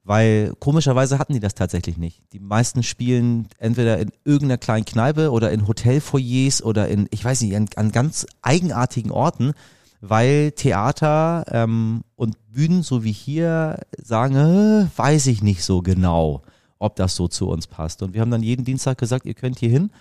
[0.06, 2.22] Weil komischerweise hatten die das tatsächlich nicht.
[2.34, 7.42] Die meisten spielen entweder in irgendeiner kleinen Kneipe oder in Hotelfoyers oder in, ich weiß
[7.42, 9.54] nicht, an, an ganz eigenartigen Orten
[10.06, 16.42] weil Theater ähm, und Bühnen, so wie hier, sagen, äh, weiß ich nicht so genau,
[16.78, 18.04] ob das so zu uns passt.
[18.04, 19.92] Und wir haben dann jeden Dienstag gesagt, ihr könnt hier hin.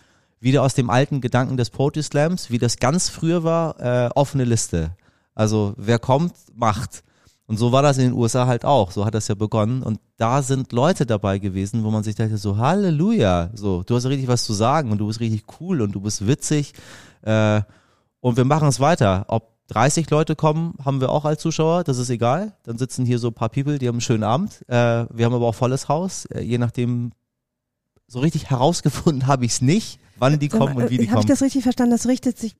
[0.40, 4.42] Wieder aus dem alten Gedanken des Poetry Slams, wie das ganz früher war, äh, offene
[4.42, 4.90] Liste.
[5.36, 7.04] Also wer kommt, macht.
[7.46, 8.90] Und so war das in den USA halt auch.
[8.90, 9.84] So hat das ja begonnen.
[9.84, 14.06] Und da sind Leute dabei gewesen, wo man sich dachte, so Halleluja, so du hast
[14.06, 16.72] richtig was zu sagen und du bist richtig cool und du bist witzig.
[17.22, 17.62] Äh,
[18.18, 19.26] und wir machen es weiter.
[19.28, 22.52] Ob 30 Leute kommen, haben wir auch als Zuschauer, das ist egal.
[22.64, 24.62] Dann sitzen hier so ein paar People, die haben einen schönen Abend.
[24.68, 27.12] Äh, wir haben aber auch volles Haus, äh, je nachdem,
[28.06, 31.16] so richtig herausgefunden habe ich es nicht, wann die kommen und wie die hab kommen.
[31.16, 31.92] Habe ich das richtig verstanden?
[31.92, 32.54] Das richtet sich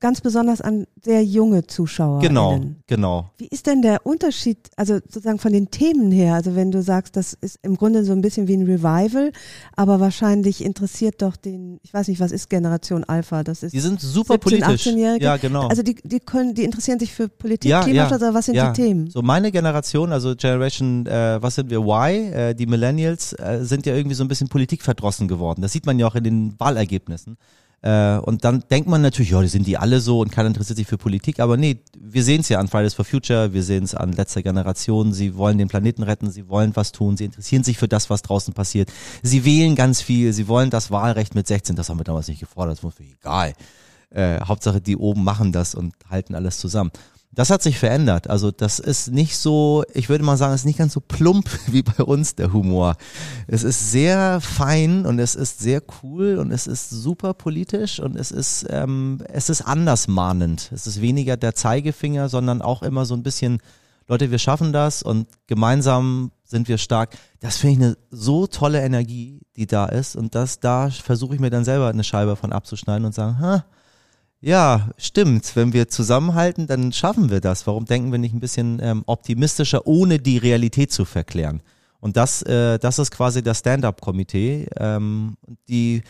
[0.00, 2.20] ganz besonders an sehr junge Zuschauer.
[2.20, 3.30] Genau, genau.
[3.38, 6.34] Wie ist denn der Unterschied, also sozusagen von den Themen her?
[6.34, 9.32] Also wenn du sagst, das ist im Grunde so ein bisschen wie ein Revival,
[9.76, 13.42] aber wahrscheinlich interessiert doch den, ich weiß nicht, was ist Generation Alpha?
[13.42, 14.86] Das ist die sind super 17, politisch.
[15.20, 15.68] Ja, genau.
[15.68, 18.72] Also die, die können, die interessieren sich für Politik, ja, Klimaschutz, ja, was sind ja.
[18.72, 19.10] die Themen?
[19.10, 23.86] So meine Generation, also Generation, äh, was sind wir, Y, äh, die Millennials, äh, sind
[23.86, 25.62] ja irgendwie so ein bisschen politikverdrossen geworden.
[25.62, 27.36] Das sieht man ja auch in den Wahlergebnissen.
[27.84, 30.78] Äh, und dann denkt man natürlich, ja, die sind die alle so und keiner interessiert
[30.78, 31.38] sich für Politik.
[31.38, 34.42] Aber nee, wir sehen es ja an Fridays for Future, wir sehen es an letzter
[34.42, 35.12] Generation.
[35.12, 38.22] Sie wollen den Planeten retten, sie wollen was tun, sie interessieren sich für das, was
[38.22, 38.90] draußen passiert.
[39.22, 42.40] Sie wählen ganz viel, sie wollen das Wahlrecht mit 16, das haben wir damals nicht
[42.40, 43.52] gefordert, das ist mir egal.
[44.08, 46.90] Äh, Hauptsache, die oben machen das und halten alles zusammen.
[47.34, 48.30] Das hat sich verändert.
[48.30, 51.48] Also das ist nicht so, ich würde mal sagen, es ist nicht ganz so plump
[51.66, 52.96] wie bei uns der Humor.
[53.46, 58.16] Es ist sehr fein und es ist sehr cool und es ist super politisch und
[58.16, 60.70] es ist, ähm, es ist anders mahnend.
[60.72, 63.58] Es ist weniger der Zeigefinger, sondern auch immer so ein bisschen,
[64.06, 67.16] Leute, wir schaffen das und gemeinsam sind wir stark.
[67.40, 71.40] Das finde ich eine so tolle Energie, die da ist und das, da versuche ich
[71.40, 73.64] mir dann selber eine Scheibe von abzuschneiden und sagen, ha,
[74.44, 75.56] ja, stimmt.
[75.56, 77.66] Wenn wir zusammenhalten, dann schaffen wir das.
[77.66, 81.62] Warum denken wir nicht ein bisschen ähm, optimistischer, ohne die Realität zu verklären?
[82.00, 84.68] Und das, äh, das ist quasi das Stand-up-Komitee.
[84.76, 85.36] Ähm,
[85.68, 86.02] die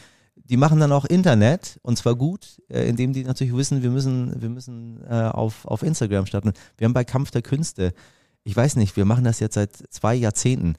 [0.46, 4.40] die machen dann auch Internet und zwar gut, äh, indem die natürlich wissen, wir müssen,
[4.40, 6.52] wir müssen äh, auf, auf Instagram starten.
[6.76, 7.94] Wir haben bei Kampf der Künste,
[8.42, 10.74] ich weiß nicht, wir machen das jetzt seit zwei Jahrzehnten,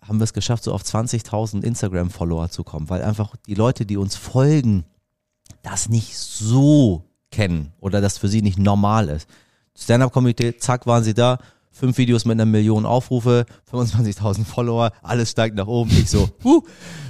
[0.00, 3.98] haben wir es geschafft, so auf 20.000 Instagram-Follower zu kommen, weil einfach die Leute, die
[3.98, 4.84] uns folgen,
[5.62, 9.28] das nicht so kennen oder das für sie nicht normal ist.
[9.76, 11.38] Stand-up-Komitee, zack, waren sie da,
[11.70, 15.90] fünf Videos mit einer Million Aufrufe, 25.000 Follower, alles steigt nach oben.
[15.90, 16.62] Ich so, huh,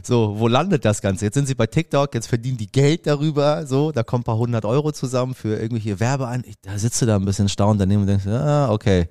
[0.02, 1.24] so, wo landet das Ganze?
[1.26, 4.38] Jetzt sind sie bei TikTok, jetzt verdienen die Geld darüber, so, da kommen ein paar
[4.38, 6.44] hundert Euro zusammen für irgendwelche Werbean.
[6.62, 9.08] Da sitzt du da ein bisschen staunend daneben und denkst, ah, okay,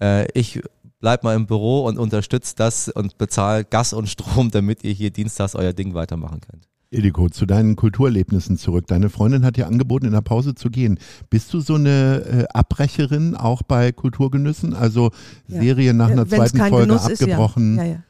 [0.00, 0.60] äh, ich
[1.00, 5.10] bleib mal im Büro und unterstützt das und bezahl Gas und Strom, damit ihr hier
[5.10, 6.68] dienstags euer Ding weitermachen könnt.
[6.90, 8.86] Ildiko, zu deinen Kulturerlebnissen zurück.
[8.88, 10.98] Deine Freundin hat dir angeboten, in der Pause zu gehen.
[11.30, 14.74] Bist du so eine äh, Abbrecherin auch bei Kulturgenüssen?
[14.74, 15.10] Also
[15.46, 15.60] Ja.
[15.60, 17.26] Serie nach einer Äh, wenn's zweiten Folge Genuss ist, ja.
[17.28, 17.76] abgebrochen.
[17.76, 18.02] Ja, ja.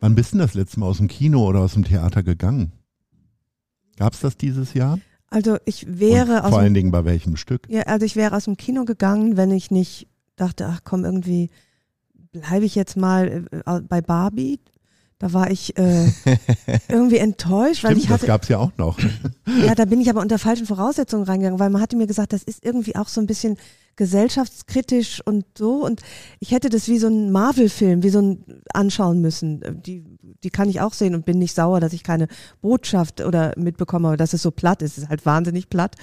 [0.00, 2.72] Wann bist du denn das letzte Mal aus dem Kino oder aus dem Theater gegangen?
[3.96, 4.98] Gab's das dieses Jahr?
[5.30, 7.62] Also ich wäre Und aus vor dem allen Dingen bei welchem Stück?
[7.68, 11.50] Ja, also ich wäre aus dem Kino gegangen, wenn ich nicht dachte, ach komm, irgendwie
[12.32, 14.58] bleibe ich jetzt mal äh, bei Barbie.
[15.18, 16.12] Da war ich äh,
[16.88, 18.98] irgendwie enttäuscht, weil Stimmt, ich das hatte, gab's ja auch noch.
[19.64, 22.42] ja, da bin ich aber unter falschen Voraussetzungen reingegangen, weil man hatte mir gesagt, das
[22.42, 23.56] ist irgendwie auch so ein bisschen
[23.96, 26.02] gesellschaftskritisch und so und
[26.38, 29.62] ich hätte das wie so ein Marvel-Film, wie so ein anschauen müssen.
[29.82, 30.04] Die,
[30.44, 32.28] die kann ich auch sehen und bin nicht sauer, dass ich keine
[32.60, 34.98] Botschaft oder mitbekomme, aber dass es so platt ist.
[34.98, 35.96] Es ist halt wahnsinnig platt.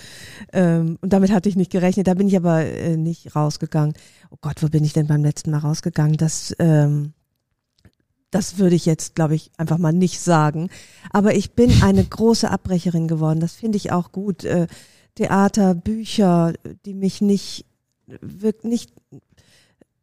[0.51, 2.07] Ähm, und damit hatte ich nicht gerechnet.
[2.07, 3.93] Da bin ich aber äh, nicht rausgegangen.
[4.31, 6.17] Oh Gott, wo bin ich denn beim letzten Mal rausgegangen?
[6.17, 7.13] Das, ähm,
[8.33, 10.69] das würde ich jetzt, glaube ich, einfach mal nicht sagen.
[11.11, 13.39] Aber ich bin eine große Abbrecherin geworden.
[13.39, 14.43] Das finde ich auch gut.
[14.43, 14.67] Äh,
[15.15, 16.53] Theater, Bücher,
[16.85, 17.65] die mich nicht,
[18.63, 18.91] nicht,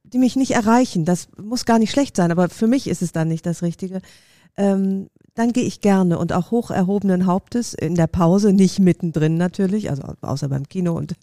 [0.05, 1.05] die mich nicht erreichen.
[1.05, 4.01] Das muss gar nicht schlecht sein, aber für mich ist es dann nicht das Richtige.
[4.57, 9.37] Ähm, dann gehe ich gerne und auch hoch erhobenen Hauptes in der Pause, nicht mittendrin
[9.37, 11.15] natürlich, also außer beim Kino und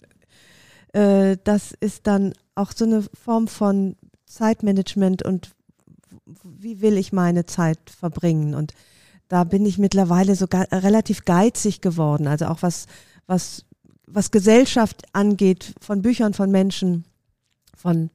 [0.92, 5.50] äh, das ist dann auch so eine Form von Zeitmanagement und
[6.44, 8.74] wie will ich meine Zeit verbringen und
[9.28, 12.86] da bin ich mittlerweile sogar relativ geizig geworden, also auch was
[13.26, 13.64] was
[14.06, 17.04] was Gesellschaft angeht, von Büchern, von Menschen,
[17.76, 18.10] von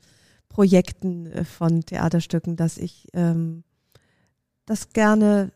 [0.49, 3.63] Projekten, äh, von Theaterstücken, dass ich ähm,
[4.65, 5.51] das gerne,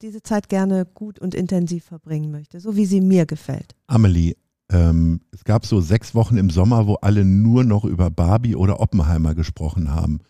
[0.00, 3.74] diese Zeit gerne gut und intensiv verbringen möchte, so wie sie mir gefällt.
[3.86, 4.34] Amelie,
[4.70, 8.80] ähm, es gab so sechs Wochen im Sommer, wo alle nur noch über Barbie oder
[8.80, 10.20] Oppenheimer gesprochen haben.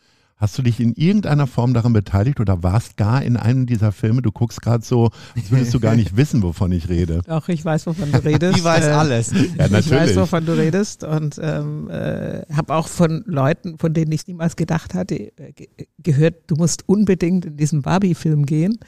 [0.43, 4.23] Hast du dich in irgendeiner Form daran beteiligt oder warst gar in einem dieser Filme?
[4.23, 7.21] Du guckst gerade so, als würdest du gar nicht wissen, wovon ich rede.
[7.29, 8.57] Doch, ich weiß, wovon du redest.
[8.59, 9.31] Die weiß Äh, alles.
[9.31, 10.17] Ja, Ich weiß, natürlich.
[10.17, 14.95] wovon du redest und ähm, äh, habe auch von Leuten, von denen ich niemals gedacht
[14.95, 15.69] hatte, äh, ge
[16.03, 18.81] gehört, du musst unbedingt in diesen Barbie-Film gehen.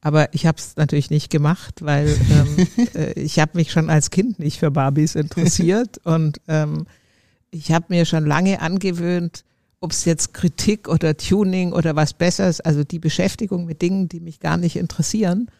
[0.00, 4.10] Aber ich habe es natürlich nicht gemacht, weil ähm, äh, ich habe mich schon als
[4.10, 6.86] Kind nicht für Barbies interessiert und ähm,
[7.52, 9.44] ich habe mir schon lange angewöhnt,
[9.80, 14.20] ob es jetzt Kritik oder Tuning oder was Besseres, also die Beschäftigung mit Dingen, die
[14.20, 15.50] mich gar nicht interessieren,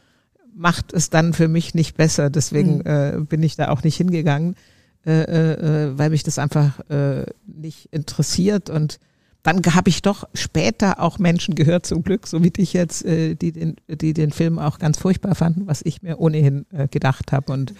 [0.54, 2.30] macht es dann für mich nicht besser.
[2.30, 2.82] Deswegen Mhm.
[2.86, 4.56] äh, bin ich da auch nicht hingegangen,
[5.04, 8.70] äh, äh, weil mich das einfach äh, nicht interessiert.
[8.70, 8.98] Und
[9.42, 13.34] dann habe ich doch später auch Menschen gehört, zum Glück, so wie dich jetzt, äh,
[13.34, 17.32] die, den, die den Film auch ganz furchtbar fanden, was ich mir ohnehin äh, gedacht
[17.32, 17.52] habe.
[17.52, 17.74] Und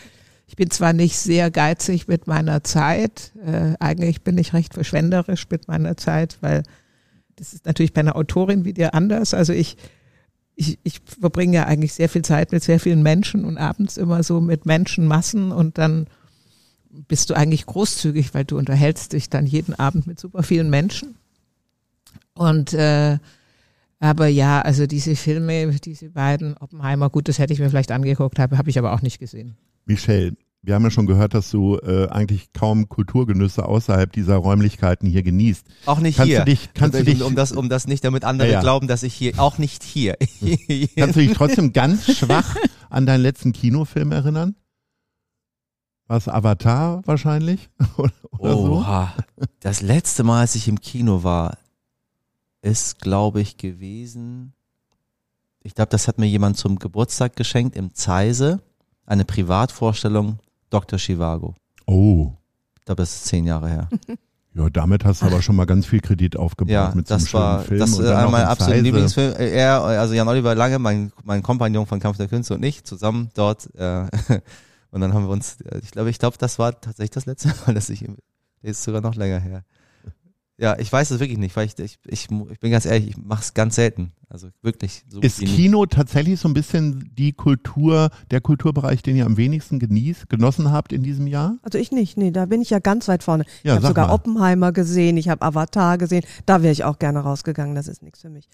[0.47, 5.47] ich bin zwar nicht sehr geizig mit meiner Zeit, äh, eigentlich bin ich recht verschwenderisch
[5.51, 6.63] mit meiner Zeit, weil
[7.35, 9.35] das ist natürlich bei einer Autorin wie dir anders.
[9.35, 9.77] Also ich,
[10.55, 14.23] ich, ich verbringe ja eigentlich sehr viel Zeit mit sehr vielen Menschen und abends immer
[14.23, 16.07] so mit Menschenmassen und dann
[17.09, 21.17] bist du eigentlich großzügig, weil du unterhältst dich dann jeden Abend mit super vielen Menschen.
[22.35, 23.19] Und äh,
[23.99, 28.39] aber ja, also diese Filme, diese beiden, Oppenheimer, gut, das hätte ich mir vielleicht angeguckt,
[28.39, 29.57] habe habe ich aber auch nicht gesehen.
[29.87, 35.09] Michelle, wir haben ja schon gehört, dass du äh, eigentlich kaum Kulturgenüsse außerhalb dieser Räumlichkeiten
[35.09, 35.65] hier genießt.
[35.87, 36.39] Auch nicht Kannst hier.
[36.41, 38.61] du dich- kannst du dich- um das, um das nicht, damit andere Ja, ja.
[38.61, 40.17] glauben, dass ich hier, auch nicht hier.
[40.97, 42.57] Kannst du dich trotzdem ganz schwach
[42.91, 44.57] an deinen letzten Kinofilm erinnern?
[46.09, 47.69] War es Avatar wahrscheinlich?
[47.97, 48.73] Oder, oder so?
[48.79, 49.15] Oha.
[49.61, 51.59] Das letzte Mal, als ich im Kino war,
[52.63, 54.53] ist, glaube ich, gewesen.
[55.63, 58.61] Ich glaube, das hat mir jemand zum Geburtstag geschenkt im Zeise.
[59.07, 60.39] Eine Privatvorstellung
[60.71, 60.99] Dr.
[60.99, 61.55] Chivago.
[61.87, 62.33] Oh,
[62.79, 63.89] Ich glaube, das ist zehn Jahre her.
[64.55, 67.23] ja, damit hast du aber schon mal ganz viel Kredit aufgebaut Ja, mit so einem
[67.25, 67.81] das war schönen Film.
[67.81, 68.81] das auch mein in absoluter.
[68.83, 69.35] Lieblingsfilm.
[69.39, 73.31] Er, also Jan Oliver Lange, mein, mein Kompagnon von Kampf der Künste und ich zusammen
[73.35, 73.73] dort.
[73.77, 74.07] Äh,
[74.91, 77.49] und dann haben wir uns, äh, ich glaube, ich glaube, das war tatsächlich das letzte
[77.67, 78.05] Mal, dass ich,
[78.63, 79.63] ist sogar noch länger her.
[80.59, 83.17] Ja, ich weiß es wirklich nicht, weil ich, ich, ich, ich bin ganz ehrlich, ich
[83.19, 84.13] mache es ganz selten.
[84.29, 85.05] Also wirklich.
[85.09, 85.93] So ist Kino nicht.
[85.93, 90.95] tatsächlich so ein bisschen die Kultur, der Kulturbereich, den ihr am wenigsten genießt, genossen habt
[90.95, 91.59] in diesem Jahr?
[91.63, 93.45] Also ich nicht, nee, da bin ich ja ganz weit vorne.
[93.63, 94.15] Ja, ich habe sogar mal.
[94.15, 98.23] Oppenheimer gesehen, ich habe Avatar gesehen, da wäre ich auch gerne rausgegangen, das ist nichts
[98.23, 98.49] für mich.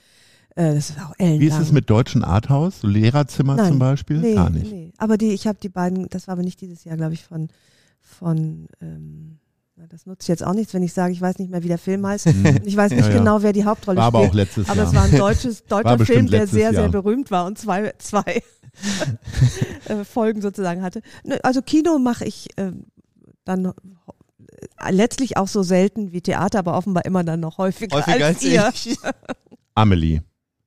[0.57, 1.41] Äh, das ist auch ellenlang.
[1.41, 4.19] Wie ist es mit deutschen Arthouse, so Lehrerzimmer Nein, zum Beispiel?
[4.19, 4.71] Nee, Gar nicht.
[4.71, 4.93] Nee.
[4.99, 7.49] Aber die, ich habe die beiden, das war aber nicht dieses Jahr, glaube ich, von,
[8.01, 9.39] von ähm,
[9.77, 12.07] das nutzt jetzt auch nichts, wenn ich sage, ich weiß nicht mehr, wie der Film
[12.07, 12.27] heißt.
[12.27, 12.61] Mhm.
[12.65, 14.23] Ich weiß nicht ja, genau, wer die Hauptrolle war spielt.
[14.23, 14.89] Aber auch letztes aber Jahr.
[14.89, 16.75] es war ein deutsches, deutscher Film, der sehr, Jahr.
[16.75, 18.43] sehr berühmt war und zwei, zwei
[19.89, 21.03] äh, Folgen sozusagen hatte.
[21.43, 22.73] Also Kino mache ich äh,
[23.45, 23.73] dann äh,
[24.91, 28.45] letztlich auch so selten wie Theater, aber offenbar immer dann noch häufiger, häufiger als, als
[28.45, 28.71] ihr.
[28.75, 28.99] Ich.
[29.75, 30.23] Amelie,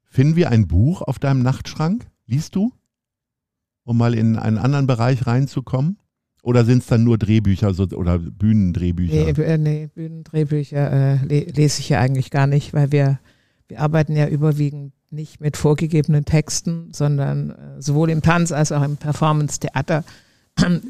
[0.09, 2.07] finden wir ein Buch auf deinem Nachtschrank?
[2.25, 2.73] Liest du?
[3.83, 5.99] Um mal in einen anderen Bereich reinzukommen?
[6.45, 9.15] Oder sind es dann nur Drehbücher so, oder Bühnendrehbücher?
[9.15, 13.19] Nee, äh, nee Bühnendrehbücher äh, lese ich ja eigentlich gar nicht, weil wir,
[13.67, 18.83] wir arbeiten ja überwiegend nicht mit vorgegebenen Texten, sondern äh, sowohl im Tanz als auch
[18.83, 20.03] im Performance-Theater.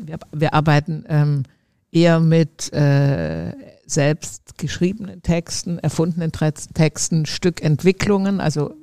[0.06, 1.44] Wir, wir, arbeiten ähm,
[1.92, 3.54] eher mit äh,
[3.88, 8.76] selbst geschriebenen Texten, erfundenen Texten, Stückentwicklungen, also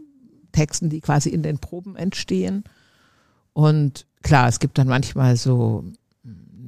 [0.53, 2.65] Texten, die quasi in den Proben entstehen.
[3.53, 5.85] Und klar, es gibt dann manchmal so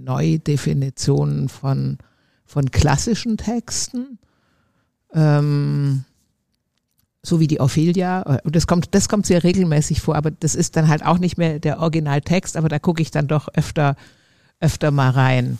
[0.04, 1.98] Neudefinitionen von,
[2.44, 4.18] von klassischen Texten.
[5.12, 6.04] Ähm,
[7.22, 8.40] so wie die Ophelia.
[8.44, 11.38] Und das kommt, das kommt sehr regelmäßig vor, aber das ist dann halt auch nicht
[11.38, 13.96] mehr der Originaltext, aber da gucke ich dann doch öfter,
[14.60, 15.58] öfter mal rein.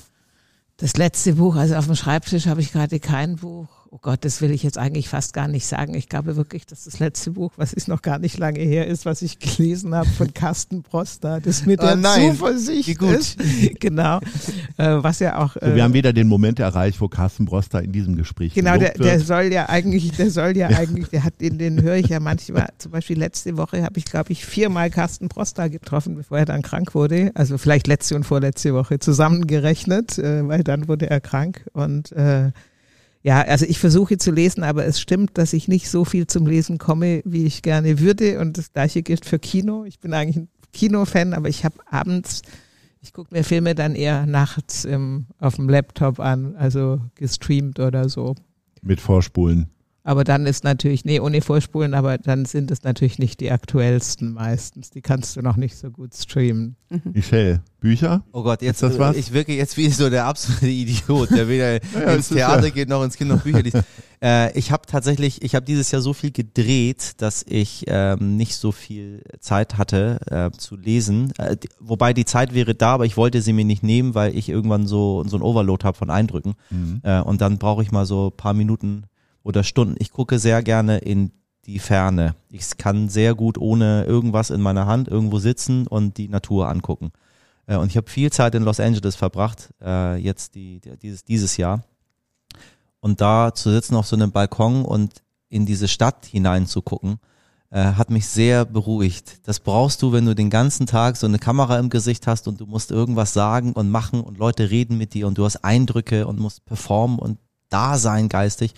[0.76, 4.40] Das letzte Buch, also auf dem Schreibtisch habe ich gerade kein Buch oh Gott, das
[4.40, 5.94] will ich jetzt eigentlich fast gar nicht sagen.
[5.94, 9.06] Ich glaube wirklich, dass das letzte Buch, was ist noch gar nicht lange her ist,
[9.06, 13.14] was ich gelesen habe von Carsten Broster, das mit der oh nein, Zuversicht gut.
[13.14, 13.38] ist.
[13.78, 14.18] genau.
[14.78, 15.54] Äh, was ja auch.
[15.56, 18.94] Äh, wir haben wieder den Moment erreicht, wo Carsten Broster in diesem Gespräch Genau, der,
[18.94, 20.78] der soll ja eigentlich, der soll ja, ja.
[20.78, 24.06] eigentlich, der hat den, den höre ich ja manchmal, zum Beispiel letzte Woche habe ich,
[24.06, 27.30] glaube ich, viermal Carsten Broster getroffen, bevor er dann krank wurde.
[27.34, 32.50] Also vielleicht letzte und vorletzte Woche zusammengerechnet, äh, weil dann wurde er krank und äh,
[33.24, 36.46] ja, also ich versuche zu lesen, aber es stimmt, dass ich nicht so viel zum
[36.46, 38.38] Lesen komme, wie ich gerne würde.
[38.38, 39.84] Und das gleiche gilt für Kino.
[39.86, 42.42] Ich bin eigentlich ein Kinofan, aber ich habe abends,
[43.00, 48.10] ich gucke mir Filme dann eher nachts im, auf dem Laptop an, also gestreamt oder
[48.10, 48.34] so.
[48.82, 49.70] Mit Vorspulen.
[50.06, 54.34] Aber dann ist natürlich, nee, ohne Vorspulen, aber dann sind es natürlich nicht die aktuellsten
[54.34, 54.90] meistens.
[54.90, 56.76] Die kannst du noch nicht so gut streamen.
[56.90, 57.12] Mhm.
[57.14, 58.22] Michelle, Bücher?
[58.30, 59.16] Oh Gott, jetzt das was?
[59.16, 62.70] ich wirke jetzt wie so der absolute Idiot, der weder ja, ins Theater ja.
[62.70, 63.78] geht noch ins Kind noch Bücher liest.
[64.22, 68.56] Äh, ich habe tatsächlich, ich habe dieses Jahr so viel gedreht, dass ich ähm, nicht
[68.56, 71.30] so viel Zeit hatte äh, zu lesen.
[71.36, 74.34] Äh, die, wobei die Zeit wäre da, aber ich wollte sie mir nicht nehmen, weil
[74.34, 76.54] ich irgendwann so so ein Overload habe von Eindrücken.
[76.70, 77.00] Mhm.
[77.02, 79.04] Äh, und dann brauche ich mal so paar Minuten
[79.44, 79.94] oder Stunden.
[79.98, 81.30] Ich gucke sehr gerne in
[81.66, 82.34] die Ferne.
[82.50, 87.12] Ich kann sehr gut ohne irgendwas in meiner Hand irgendwo sitzen und die Natur angucken.
[87.66, 91.56] Äh, und ich habe viel Zeit in Los Angeles verbracht, äh, jetzt die, dieses, dieses
[91.56, 91.84] Jahr.
[93.00, 97.18] Und da zu sitzen auf so einem Balkon und in diese Stadt hineinzugucken,
[97.70, 99.46] äh, hat mich sehr beruhigt.
[99.46, 102.60] Das brauchst du, wenn du den ganzen Tag so eine Kamera im Gesicht hast und
[102.60, 106.26] du musst irgendwas sagen und machen und Leute reden mit dir und du hast Eindrücke
[106.26, 108.74] und musst performen und da sein geistig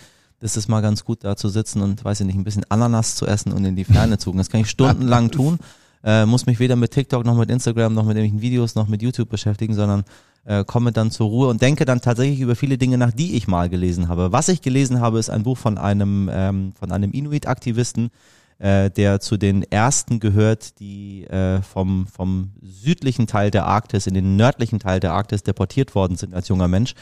[0.47, 3.17] ist es mal ganz gut, da zu sitzen und, weiß ich nicht, ein bisschen Ananas
[3.17, 4.39] zu essen und in die Ferne zu gucken.
[4.39, 5.59] Das kann ich stundenlang tun.
[6.03, 9.03] Äh, muss mich weder mit TikTok noch mit Instagram noch mit irgendwelchen Videos noch mit
[9.03, 10.05] YouTube beschäftigen, sondern
[10.45, 13.49] äh, komme dann zur Ruhe und denke dann tatsächlich über viele Dinge nach, die ich
[13.49, 14.31] mal gelesen habe.
[14.31, 18.11] Was ich gelesen habe, ist ein Buch von einem ähm, von einem Inuit-Aktivisten,
[18.59, 24.15] äh, der zu den ersten gehört, die äh, vom vom südlichen Teil der Arktis in
[24.15, 26.95] den nördlichen Teil der Arktis deportiert worden sind als junger Mensch,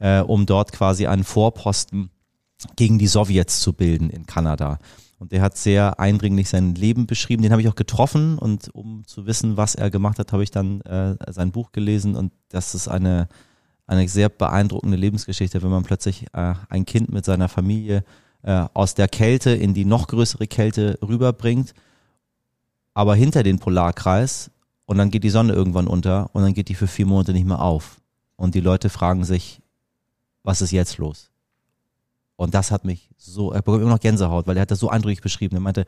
[0.00, 2.10] äh, um dort quasi einen Vorposten
[2.76, 4.78] gegen die Sowjets zu bilden in Kanada.
[5.18, 7.42] Und der hat sehr eindringlich sein Leben beschrieben.
[7.42, 10.50] Den habe ich auch getroffen und um zu wissen, was er gemacht hat, habe ich
[10.50, 13.28] dann äh, sein Buch gelesen und das ist eine,
[13.86, 18.02] eine sehr beeindruckende Lebensgeschichte, wenn man plötzlich äh, ein Kind mit seiner Familie
[18.42, 21.74] äh, aus der Kälte in die noch größere Kälte rüberbringt,
[22.94, 24.50] aber hinter den Polarkreis
[24.86, 27.46] und dann geht die Sonne irgendwann unter und dann geht die für vier Monate nicht
[27.46, 28.00] mehr auf.
[28.36, 29.60] Und die Leute fragen sich,
[30.42, 31.30] was ist jetzt los?
[32.40, 34.88] Und das hat mich so, er bekommt immer noch Gänsehaut, weil er hat das so
[34.88, 35.56] eindrücklich beschrieben.
[35.56, 35.84] Er meinte,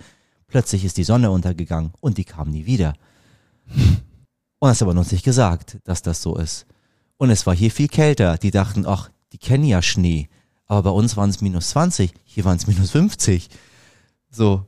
[0.48, 2.92] plötzlich ist die Sonne untergegangen und die kam nie wieder.
[4.58, 6.66] Und das aber uns nicht gesagt, dass das so ist.
[7.16, 8.36] Und es war hier viel kälter.
[8.36, 10.28] Die dachten, ach, die kennen ja Schnee.
[10.66, 13.48] Aber bei uns waren es minus 20, hier waren es minus 50.
[14.30, 14.66] So.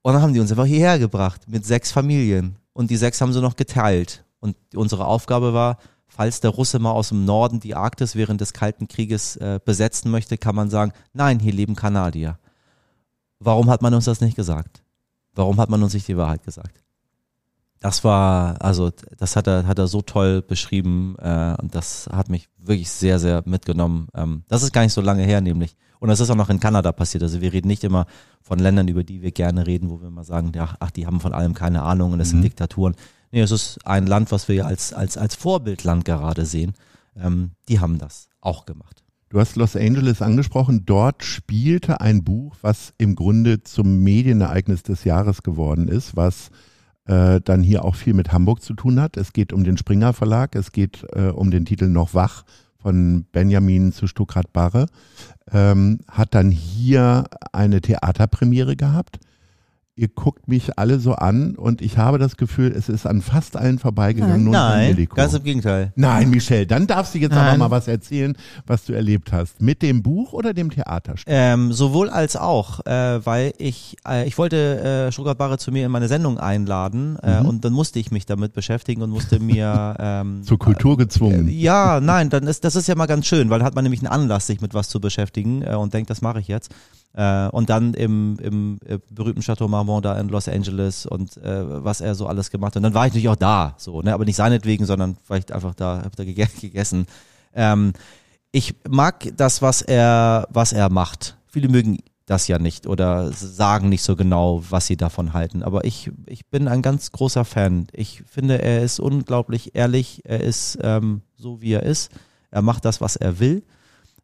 [0.00, 2.56] Und dann haben die uns einfach hierher gebracht mit sechs Familien.
[2.72, 4.24] Und die sechs haben sie noch geteilt.
[4.40, 5.76] Und unsere Aufgabe war,
[6.16, 10.10] falls der Russe mal aus dem Norden die Arktis während des Kalten Krieges äh, besetzen
[10.10, 12.38] möchte, kann man sagen, nein, hier leben Kanadier.
[13.38, 14.82] Warum hat man uns das nicht gesagt?
[15.34, 16.82] Warum hat man uns nicht die Wahrheit gesagt?
[17.80, 22.30] Das war, also das hat er, hat er so toll beschrieben äh, und das hat
[22.30, 24.08] mich wirklich sehr, sehr mitgenommen.
[24.14, 25.76] Ähm, das ist gar nicht so lange her, nämlich.
[25.98, 27.22] Und das ist auch noch in Kanada passiert.
[27.22, 28.06] Also wir reden nicht immer
[28.40, 31.34] von Ländern, über die wir gerne reden, wo wir mal sagen, ach, die haben von
[31.34, 32.32] allem keine Ahnung und das mhm.
[32.32, 32.94] sind Diktaturen.
[33.36, 36.72] Nee, es ist ein Land, was wir als, als, als Vorbildland gerade sehen.
[37.14, 39.04] Ähm, die haben das auch gemacht.
[39.28, 40.86] Du hast Los Angeles angesprochen.
[40.86, 46.48] Dort spielte ein Buch, was im Grunde zum Medienereignis des Jahres geworden ist, was
[47.04, 49.18] äh, dann hier auch viel mit Hamburg zu tun hat.
[49.18, 52.44] Es geht um den Springer Verlag, es geht äh, um den Titel Noch wach
[52.78, 54.86] von Benjamin zu Stuckrad Barre.
[55.52, 59.18] Ähm, hat dann hier eine Theaterpremiere gehabt
[59.96, 63.56] ihr guckt mich alle so an und ich habe das Gefühl, es ist an fast
[63.56, 64.50] allen vorbeigegangen.
[64.50, 65.92] Nein, Nein ganz im Gegenteil.
[65.96, 67.48] Nein, Michelle, dann darfst du jetzt Nein.
[67.48, 69.62] aber mal was erzählen, was du erlebt hast.
[69.62, 71.32] Mit dem Buch oder dem Theaterstück?
[71.34, 75.86] Ähm, sowohl als auch, äh, weil ich, äh, ich wollte äh, Stuttgart Barre zu mir
[75.86, 77.46] in meine Sendung einladen äh, mhm.
[77.46, 79.96] und dann musste ich mich damit beschäftigen und musste mir...
[79.98, 81.48] Ähm, Zur Kultur gezwungen.
[81.48, 84.00] Äh, ja, nein, dann ist, das ist ja mal ganz schön, weil hat man nämlich
[84.00, 86.70] einen Anlass, sich mit was zu beschäftigen äh, und denkt, das mache ich jetzt.
[87.16, 91.82] Äh, und dann im, im äh, berühmten Chateau Marmont da in Los Angeles und äh,
[91.82, 92.76] was er so alles gemacht hat.
[92.76, 94.12] Und dann war ich natürlich auch da, so, ne?
[94.12, 96.24] aber nicht seinetwegen, sondern vielleicht einfach da, hab da
[96.60, 97.06] gegessen.
[97.54, 97.94] Ähm,
[98.52, 101.38] ich mag das, was er, was er macht.
[101.46, 105.62] Viele mögen das ja nicht oder sagen nicht so genau, was sie davon halten.
[105.62, 107.86] Aber ich, ich bin ein ganz großer Fan.
[107.92, 110.20] Ich finde, er ist unglaublich ehrlich.
[110.24, 112.10] Er ist ähm, so, wie er ist.
[112.50, 113.62] Er macht das, was er will.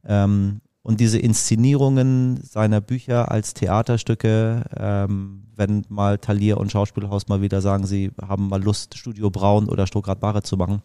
[0.05, 7.40] Ähm, und diese Inszenierungen seiner Bücher als Theaterstücke, ähm, wenn mal Talier und Schauspielhaus mal
[7.40, 10.83] wieder sagen, sie haben mal Lust, Studio Braun oder Stuttgart Barre zu machen,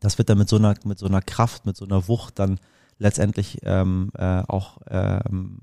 [0.00, 2.58] das wird dann mit so einer, mit so einer Kraft, mit so einer Wucht dann
[2.98, 5.58] letztendlich ähm, äh, auch ähm,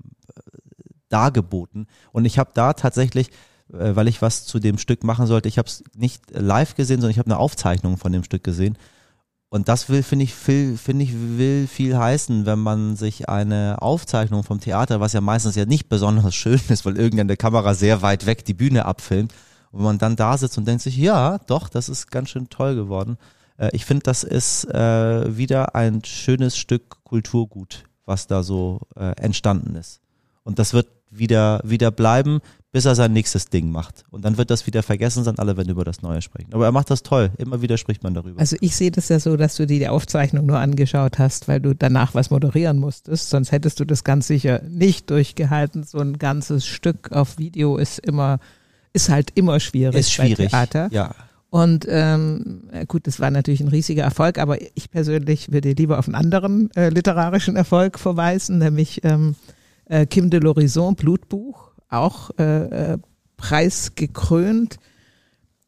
[1.08, 1.86] dargeboten.
[2.12, 3.28] Und ich habe da tatsächlich,
[3.72, 7.00] äh, weil ich was zu dem Stück machen sollte, ich habe es nicht live gesehen,
[7.00, 8.78] sondern ich habe eine Aufzeichnung von dem Stück gesehen
[9.50, 13.80] und das will, finde ich, viel, finde ich, will viel heißen, wenn man sich eine
[13.80, 18.02] Aufzeichnung vom Theater, was ja meistens ja nicht besonders schön ist, weil irgendeine Kamera sehr
[18.02, 19.32] weit weg die Bühne abfilmt,
[19.70, 22.74] und man dann da sitzt und denkt sich, ja, doch, das ist ganz schön toll
[22.74, 23.18] geworden.
[23.58, 29.12] Äh, ich finde, das ist äh, wieder ein schönes Stück Kulturgut, was da so äh,
[29.20, 30.00] entstanden ist.
[30.42, 34.04] Und das wird wieder, wieder bleiben bis er sein nächstes Ding macht.
[34.10, 36.52] Und dann wird das wieder vergessen sein, alle werden über das Neue sprechen.
[36.52, 37.30] Aber er macht das toll.
[37.38, 38.38] Immer wieder spricht man darüber.
[38.38, 41.60] Also ich sehe das ja so, dass du dir die Aufzeichnung nur angeschaut hast, weil
[41.60, 43.30] du danach was moderieren musstest.
[43.30, 45.84] Sonst hättest du das ganz sicher nicht durchgehalten.
[45.84, 48.38] So ein ganzes Stück auf Video ist immer,
[48.92, 50.00] ist halt immer schwierig.
[50.00, 50.50] Ist schwierig.
[50.50, 50.88] Theater.
[50.92, 51.14] Ja.
[51.50, 56.06] Und ähm, gut, das war natürlich ein riesiger Erfolg, aber ich persönlich würde lieber auf
[56.06, 59.34] einen anderen äh, literarischen Erfolg verweisen, nämlich ähm,
[59.86, 62.98] äh, Kim de l'Horizon, Blutbuch auch äh, äh,
[63.36, 64.76] preisgekrönt.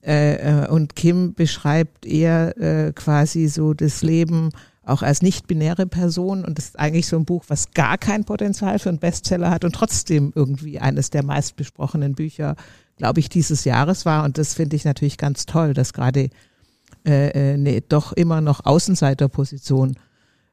[0.03, 4.51] Äh, äh, und Kim beschreibt eher äh, quasi so das Leben
[4.83, 8.79] auch als nicht-binäre Person und das ist eigentlich so ein Buch, was gar kein Potenzial
[8.79, 12.57] für einen Bestseller hat und trotzdem irgendwie eines der meistbesprochenen Bücher,
[12.97, 14.25] glaube ich, dieses Jahres war.
[14.25, 16.31] Und das finde ich natürlich ganz toll, dass gerade
[17.05, 19.97] äh, eine äh, doch immer noch Außenseiterposition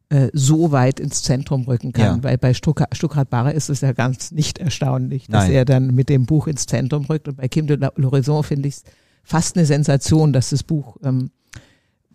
[0.10, 2.17] äh, so weit ins Zentrum rücken kann.
[2.17, 2.24] Ja.
[2.24, 5.54] Weil bei Stuckrad Barre ist es ja ganz nicht erstaunlich, dass Nein.
[5.54, 7.28] er dann mit dem Buch ins Zentrum rückt.
[7.28, 8.84] Und bei Kim de l'Horizon finde ich es
[9.24, 11.30] fast eine Sensation, dass das Buch, ähm,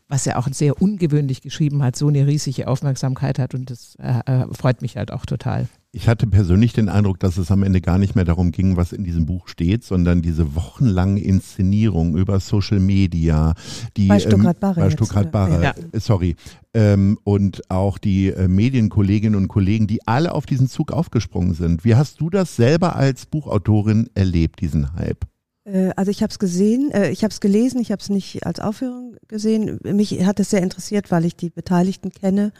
[0.09, 3.55] was er auch sehr ungewöhnlich geschrieben hat, so eine riesige Aufmerksamkeit hat.
[3.55, 5.69] Und das äh, äh freut mich halt auch total.
[5.95, 8.95] Ich hatte persönlich den Eindruck, dass es am Ende gar nicht mehr darum ging, was
[8.95, 13.53] in diesem Buch steht, sondern diese wochenlange Inszenierung über Social Media,
[13.99, 15.75] die bei Stuttgart Barre, ähm, bei Stuttgart Barre ja.
[15.93, 16.37] Äh, sorry,
[16.73, 21.85] ähm, und auch die äh, Medienkolleginnen und Kollegen, die alle auf diesen Zug aufgesprungen sind.
[21.85, 25.27] Wie hast du das selber als Buchautorin erlebt, diesen Hype?
[25.65, 28.47] Äh, also ich habe es gesehen, äh, ich habe es gelesen, ich habe es nicht
[28.47, 29.79] als Aufführung gesehen.
[29.85, 32.53] Mich hat es sehr interessiert, weil ich die Beteiligten kenne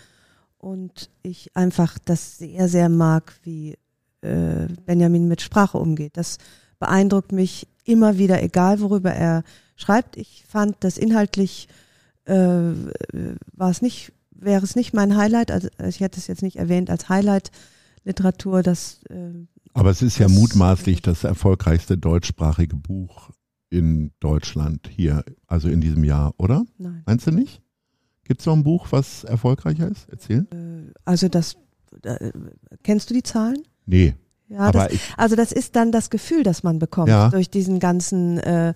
[0.63, 3.77] und ich einfach das sehr, sehr mag, wie
[4.23, 6.17] äh, Benjamin mit Sprache umgeht.
[6.17, 6.39] Das
[6.79, 9.43] beeindruckt mich immer wieder, egal worüber er
[9.77, 10.17] schreibt.
[10.17, 11.69] Ich fand das inhaltlich
[12.25, 12.35] äh,
[13.53, 16.91] war es nicht, wäre es nicht mein Highlight, also ich hätte es jetzt nicht erwähnt
[16.91, 17.51] als Highlight
[18.05, 23.31] Literatur, das äh, aber es ist ja mutmaßlich das erfolgreichste deutschsprachige Buch
[23.71, 26.65] in Deutschland hier, also in diesem Jahr, oder?
[26.77, 27.03] Nein.
[27.07, 27.63] Meinst du nicht?
[28.25, 30.09] Gibt es noch ein Buch, was erfolgreicher ist?
[30.11, 30.47] Erzähl.
[30.53, 31.57] Äh, also das,
[32.05, 32.31] äh,
[32.83, 33.63] kennst du die Zahlen?
[33.87, 34.15] Nee.
[34.49, 37.31] Ja, das, also das ist dann das Gefühl, das man bekommt ja.
[37.31, 38.75] durch diesen ganzen äh,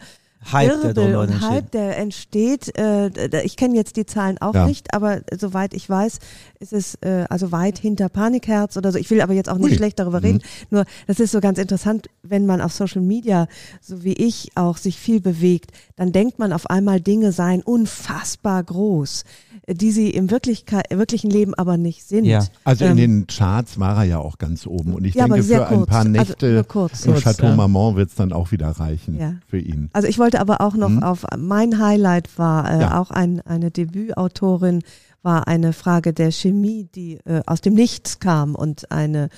[0.53, 1.49] Hype, der Wirbel und entsteht.
[1.51, 2.79] Hype, der entsteht.
[2.79, 4.67] Äh, ich kenne jetzt die Zahlen auch Ja.
[4.67, 6.19] nicht, aber soweit ich weiß,
[6.61, 8.99] ist es äh, also weit hinter Panikherz oder so.
[8.99, 9.77] Ich will aber jetzt auch nicht Ui.
[9.77, 10.25] schlecht darüber Mhm.
[10.27, 10.43] reden.
[10.71, 13.49] Nur, das ist so ganz interessant, wenn man auf Social Media,
[13.81, 18.63] so wie ich auch, sich viel bewegt, dann denkt man auf einmal, Dinge seien unfassbar
[18.63, 22.25] groß, äh, die sie im Wirklichkeit, wirklichen Leben aber nicht sind.
[22.25, 22.45] Ja.
[22.65, 24.95] Also in Ähm, den Charts war er ja auch ganz oben.
[24.95, 25.89] Und ich Ja, denke, für ein kurz.
[25.91, 27.05] paar Also Nächte kurz.
[27.05, 27.57] im Chateau ja.
[27.57, 29.35] Marmont wird es dann auch wieder reichen Ja.
[29.49, 29.91] für ihn.
[29.93, 31.03] Also ich wollte aber auch noch Mhm.
[31.03, 33.01] auf mein Highlight war äh, Ja.
[33.01, 34.83] auch ein, eine Debütautorin
[35.23, 39.29] war eine Frage der Chemie, die äh, aus dem Nichts kam und eine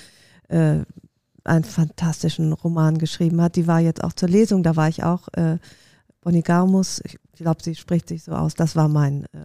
[0.49, 0.81] äh,
[1.45, 3.57] einen fantastischen Roman geschrieben hat.
[3.57, 5.57] Die war jetzt auch zur Lesung, da war ich auch äh,
[6.21, 8.55] Bonnie Garmus, ich glaube, sie spricht sich so aus.
[8.55, 9.39] Das war mein äh,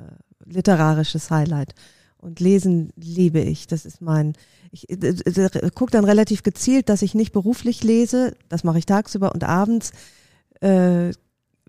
[0.45, 1.73] literarisches Highlight.
[2.17, 3.67] Und lesen liebe ich.
[3.67, 4.33] Das ist mein.
[4.71, 8.35] Ich äh, gucke dann relativ gezielt, dass ich nicht beruflich lese.
[8.49, 9.91] Das mache ich tagsüber und abends
[10.61, 11.11] äh,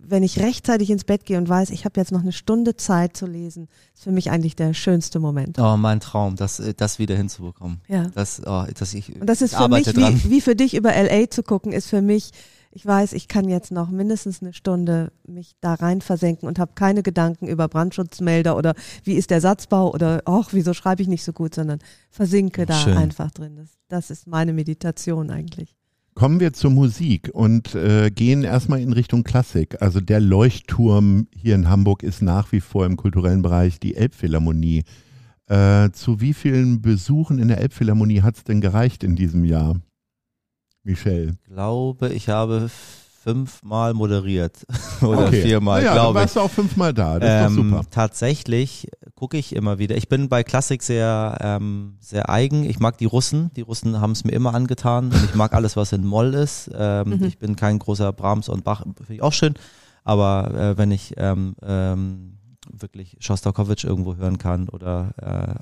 [0.09, 3.17] wenn ich rechtzeitig ins Bett gehe und weiß, ich habe jetzt noch eine Stunde Zeit
[3.17, 5.59] zu lesen, ist für mich eigentlich der schönste Moment.
[5.59, 7.81] Oh, mein Traum, das, das wieder hinzubekommen.
[7.89, 8.11] Ja.
[8.15, 11.31] Das, oh, dass ich, Und das ist für mich, wie, wie für dich über LA
[11.31, 12.31] zu gucken, ist für mich,
[12.75, 16.73] ich weiß, ich kann jetzt noch mindestens eine Stunde mich da rein versenken und habe
[16.75, 21.23] keine Gedanken über Brandschutzmelder oder wie ist der Satzbau oder ach, wieso schreibe ich nicht
[21.23, 21.79] so gut, sondern
[22.11, 22.97] versinke da Schön.
[22.97, 23.55] einfach drin.
[23.57, 25.77] Das, das ist meine Meditation eigentlich.
[26.15, 29.81] Kommen wir zur Musik und äh, gehen erstmal in Richtung Klassik.
[29.81, 34.83] Also der Leuchtturm hier in Hamburg ist nach wie vor im kulturellen Bereich die Elbphilharmonie.
[35.47, 39.77] Äh, zu wie vielen Besuchen in der Elbphilharmonie hat es denn gereicht in diesem Jahr?
[40.85, 41.37] Michelle.
[41.49, 42.69] glaube, ich habe
[43.23, 44.67] fünfmal moderiert.
[45.01, 45.43] Oder Okay.
[45.43, 46.23] viermal, naja, dann glaube ich.
[46.25, 47.19] warst du auch fünfmal da.
[47.19, 47.85] Das ist doch Ähm, super.
[47.91, 49.97] tatsächlich gucke ich immer wieder.
[49.97, 52.65] Ich bin bei Klassik sehr, ähm, sehr eigen.
[52.69, 53.51] Ich mag die Russen.
[53.57, 56.71] Die Russen haben es mir immer angetan und ich mag alles, was in Moll ist.
[56.75, 57.25] Ähm, Mhm.
[57.25, 59.55] Ich bin kein großer Brahms und Bach, finde ich auch schön.
[60.05, 62.37] Aber äh, wenn ich ähm, ähm,
[62.71, 65.15] wirklich Schostakowitsch irgendwo hören kann oder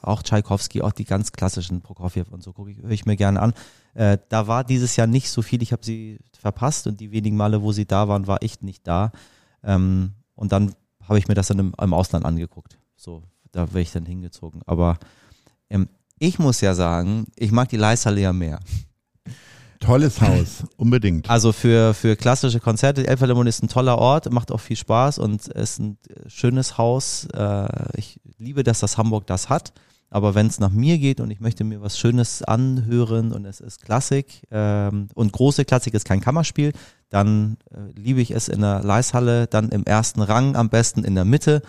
[0.03, 3.16] äh, auch Tschaikowski, auch die ganz klassischen Prokofjew und so gucke ich, höre ich mir
[3.16, 3.53] gerne an.
[3.95, 5.62] Äh, da war dieses Jahr nicht so viel.
[5.62, 8.86] Ich habe sie verpasst und die wenigen Male, wo sie da waren, war ich nicht
[8.86, 9.12] da.
[9.62, 10.74] Ähm, und dann
[11.09, 12.78] habe ich mir das dann im, im Ausland angeguckt.
[12.97, 13.22] So,
[13.53, 14.62] da wäre ich dann hingezogen.
[14.66, 14.99] Aber
[15.68, 15.88] ähm,
[16.18, 18.61] ich muss ja sagen, ich mag die Leishalle ja mehr.
[19.80, 21.28] Tolles Haus, unbedingt.
[21.28, 25.18] Also für, für klassische Konzerte, die Elbphilharmonie ist ein toller Ort, macht auch viel Spaß
[25.18, 27.26] und ist ein schönes Haus.
[27.34, 29.72] Äh, ich liebe, dass das Hamburg das hat.
[30.12, 33.60] Aber wenn es nach mir geht und ich möchte mir was Schönes anhören und es
[33.60, 36.72] ist Klassik ähm, und große Klassik ist kein Kammerspiel,
[37.08, 41.14] dann äh, liebe ich es in der Leishalle, dann im ersten Rang, am besten in
[41.14, 41.62] der Mitte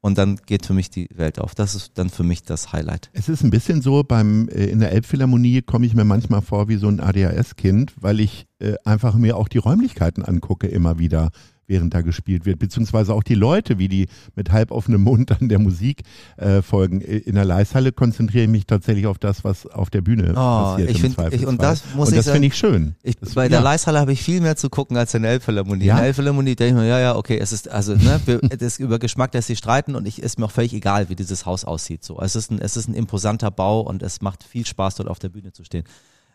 [0.00, 1.56] und dann geht für mich die Welt auf.
[1.56, 3.10] Das ist dann für mich das Highlight.
[3.14, 6.68] Es ist ein bisschen so, beim äh, in der Elbphilharmonie komme ich mir manchmal vor
[6.68, 11.30] wie so ein ADHS-Kind, weil ich äh, einfach mir auch die Räumlichkeiten angucke immer wieder,
[11.68, 15.48] während da gespielt wird, beziehungsweise auch die Leute, wie die mit halb offenem Mund an
[15.48, 16.02] der Musik
[16.36, 17.00] äh, folgen.
[17.00, 20.90] In der Leishalle konzentriere ich mich tatsächlich auf das, was auf der Bühne passiert.
[20.90, 22.94] ich find- ich- und das muss und ich das sagen, finde ich schön.
[23.02, 23.64] Ich, Das- bei der ja.
[23.64, 25.84] Leishalle habe ich viel mehr zu gucken als in der Elbphilharmonie.
[25.84, 25.94] Ja?
[25.94, 28.18] In der Elbphilharmonie denke ich mir, ja, ja, okay, es ist, also, ne,
[28.58, 31.44] das über Geschmack lässt sich streiten und ich ist mir auch völlig egal, wie dieses
[31.46, 32.02] Haus aussieht.
[32.02, 35.08] So, es ist ein, es ist ein imposanter Bau und es macht viel Spaß, dort
[35.08, 35.84] auf der Bühne zu stehen.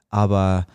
[0.09, 0.67] Aber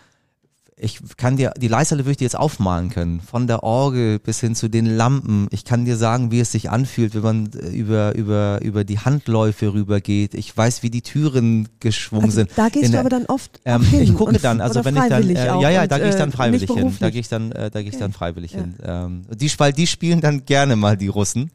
[0.81, 3.21] ich kann dir, die Leishalle würde ich dir jetzt aufmalen können.
[3.21, 5.49] Von der Orgel bis hin zu den Lampen.
[5.51, 8.99] Ich kann dir sagen, wie es sich anfühlt, wenn man äh, über, über, über die
[8.99, 10.35] Handläufe rübergeht.
[10.35, 12.51] Ich weiß, wie die Türen geschwungen Also, sind.
[12.57, 14.03] da gehst In du der- aber dann oft ähm, hin.
[14.03, 16.15] ich gucke dann, also wenn ich dann, freiwillig äh, ja, ja, und, da gehe ich
[16.15, 16.97] dann äh, freiwillig nicht hin.
[17.01, 18.61] Da gehe ich dann, äh, da gehe ich dann freiwillig Ja.
[18.61, 18.75] hin.
[18.85, 21.51] Ähm, die, weil die spielen dann gerne mal die Russen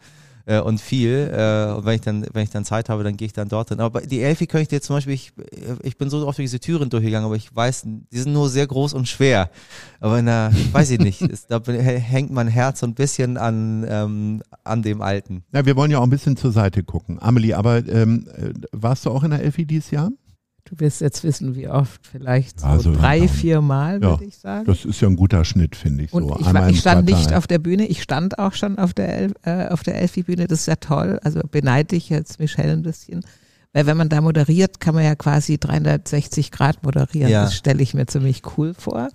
[0.46, 1.32] äh, und viel.
[1.34, 3.80] Äh, und wenn ich dann, wenn ich dann Zeit habe, dann gehe ich dann dorthin.
[3.80, 5.32] Aber bei- die Elfi könnte ich dir zum Beispiel, ich,
[5.84, 8.68] ich bin so oft durch diese Türen durchgegangen, aber ich weiß, die sind nur sehr
[8.68, 9.50] groß und schwer.
[10.00, 13.86] Aber in der, weiß ich nicht, ist, da hängt mein Herz so ein bisschen an,
[13.88, 15.44] ähm, an dem Alten.
[15.54, 17.18] Ja, wir wollen ja auch ein bisschen zur Seite gucken.
[17.22, 20.12] Amelie, aber ähm, äh, warst du auch in der Elfi dieses Jahr?
[20.80, 23.28] Wirst jetzt wissen, wie oft, vielleicht so Also, drei, ja.
[23.28, 24.66] vier Mal, Ja, würde ich sagen.
[24.66, 26.14] Das ist ja ein guter Schnitt, finde ich.
[26.14, 26.38] Und so.
[26.40, 27.20] ich, war, im ich stand Quartal.
[27.26, 30.62] nicht auf der Bühne, ich stand auch schon auf der, äh, auf der Elfi-Bühne, das
[30.62, 33.26] ist ja toll, also beneide ich jetzt Michelle ein bisschen,
[33.74, 37.44] weil wenn man da moderiert, kann man ja quasi 360 Grad moderieren, Ja.
[37.44, 39.10] das stelle ich mir ziemlich cool vor.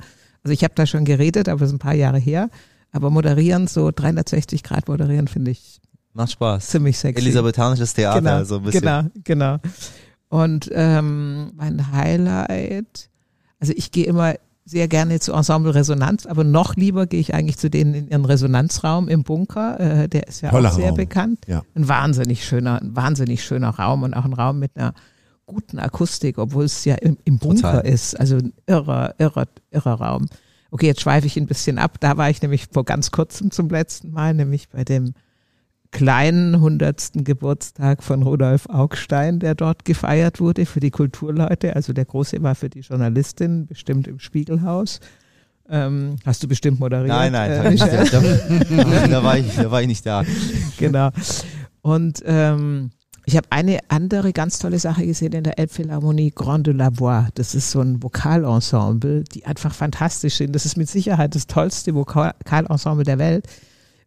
[0.44, 2.48] Also ich habe da schon geredet, aber es ist ein paar Jahre her,
[2.92, 5.80] aber moderieren, so 360 Grad moderieren, finde ich
[6.14, 6.68] Macht Spaß.
[6.68, 7.22] ziemlich sexy.
[7.22, 8.80] Elisabethanisches Theater, genau, so ein bisschen.
[8.80, 9.58] Genau, genau.
[10.28, 13.10] Und ähm, mein Highlight,
[13.58, 17.56] also ich gehe immer sehr gerne zu Ensemble Resonanz, aber noch lieber gehe ich eigentlich
[17.56, 19.80] zu denen in ihren Resonanzraum im Bunker.
[19.80, 20.96] Äh, der ist ja Toller auch sehr Raum.
[20.96, 21.38] bekannt.
[21.46, 21.62] Ja.
[21.74, 24.92] Ein wahnsinnig schöner, ein wahnsinnig schöner Raum und auch ein Raum mit einer
[25.46, 27.86] guten Akustik, obwohl es ja im, im Bunker Total.
[27.86, 28.20] ist.
[28.20, 30.26] Also ein irrer, irrer, irrer Raum.
[30.70, 31.96] Okay, jetzt schweife ich ein bisschen ab.
[32.00, 35.14] Da war ich nämlich vor ganz kurzem zum letzten Mal, nämlich bei dem
[35.90, 41.74] kleinen hundertsten Geburtstag von Rudolf Augstein, der dort gefeiert wurde für die Kulturleute.
[41.74, 45.00] Also der große war für die Journalistin, bestimmt im Spiegelhaus.
[45.70, 47.08] Ähm, hast du bestimmt moderiert?
[47.08, 50.24] Nein, nein, äh, da, da, da, war ich, da war ich nicht da.
[50.78, 51.10] Genau.
[51.82, 52.90] Und ähm,
[53.28, 57.28] ich habe eine andere ganz tolle Sache gesehen in der Elbphilharmonie Grand de la Voix.
[57.34, 60.54] Das ist so ein Vokalensemble, die einfach fantastisch sind.
[60.54, 63.46] Das ist mit Sicherheit das tollste Vokalensemble der Welt.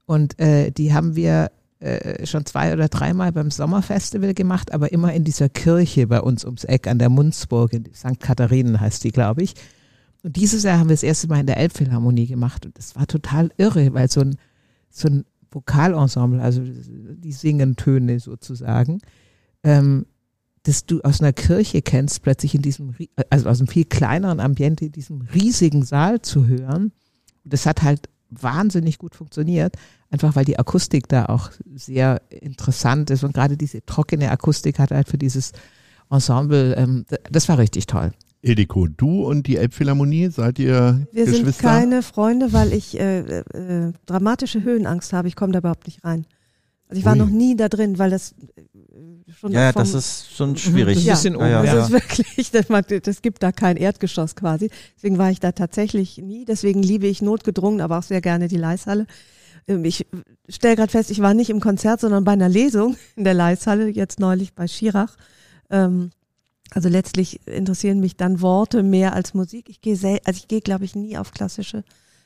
[0.08, 1.52] Und äh, die haben wir
[1.82, 6.46] äh, schon zwei oder dreimal beim Sommerfestival gemacht, aber immer in dieser Kirche bei uns
[6.46, 8.20] ums Eck an der Munzburg, in St.
[8.20, 9.56] Katharinen heißt die, glaube ich.
[10.24, 13.08] Und dieses Jahr haben wir das erste Mal in der Elbphilharmonie gemacht und das war
[13.08, 14.36] total irre, weil so ein,
[14.92, 19.00] so ein Vokalensemble, also die singen Töne sozusagen,
[19.64, 20.06] ähm,
[20.64, 22.94] dass du aus einer Kirche kennst, plötzlich in diesem,
[23.32, 26.92] also aus einem viel kleineren Ambiente, in diesem riesigen Saal zu hören.
[27.44, 29.76] Das hat halt wahnsinnig gut funktioniert,
[30.12, 34.92] einfach weil die Akustik da auch sehr interessant ist und gerade diese trockene Akustik hat
[34.92, 35.54] halt für dieses
[36.10, 38.12] Ensemble, ähm, das war richtig toll.
[38.44, 41.52] Ildiko, du und die Elbphilharmonie, seid ihr Wir Geschwister?
[41.52, 45.28] sind keine Freunde, weil ich äh, äh, dramatische Höhenangst habe.
[45.28, 46.26] Ich komme da überhaupt nicht rein.
[46.90, 47.20] Also ich war Ui.
[47.20, 50.96] noch nie da drin, weil das äh, schon Ja, ja, das ist schon schwierig.
[50.96, 51.84] Das ist ein bisschen ja, ja, oben, das ja.
[51.86, 54.70] ist wirklich, das, man- das gibt da kein Erdgeschoss quasi.
[54.98, 56.44] Deswegen war ich da tatsächlich nie.
[56.44, 59.06] Deswegen liebe ich notgedrungen, aber auch sehr gerne die Leishalle.
[59.68, 60.06] Ähm, Ich
[60.50, 63.88] stelle gerade fest, ich war nicht im Konzert, sondern bei einer Lesung in der Leishalle,
[63.90, 65.16] jetzt neulich bei Schirach.
[65.70, 66.12] Ähm,
[66.74, 69.68] Also letztlich interessieren mich dann Worte mehr als Musik.
[69.70, 71.84] Ich gehe sel also ich gehe, glaube ich, nie auf klassische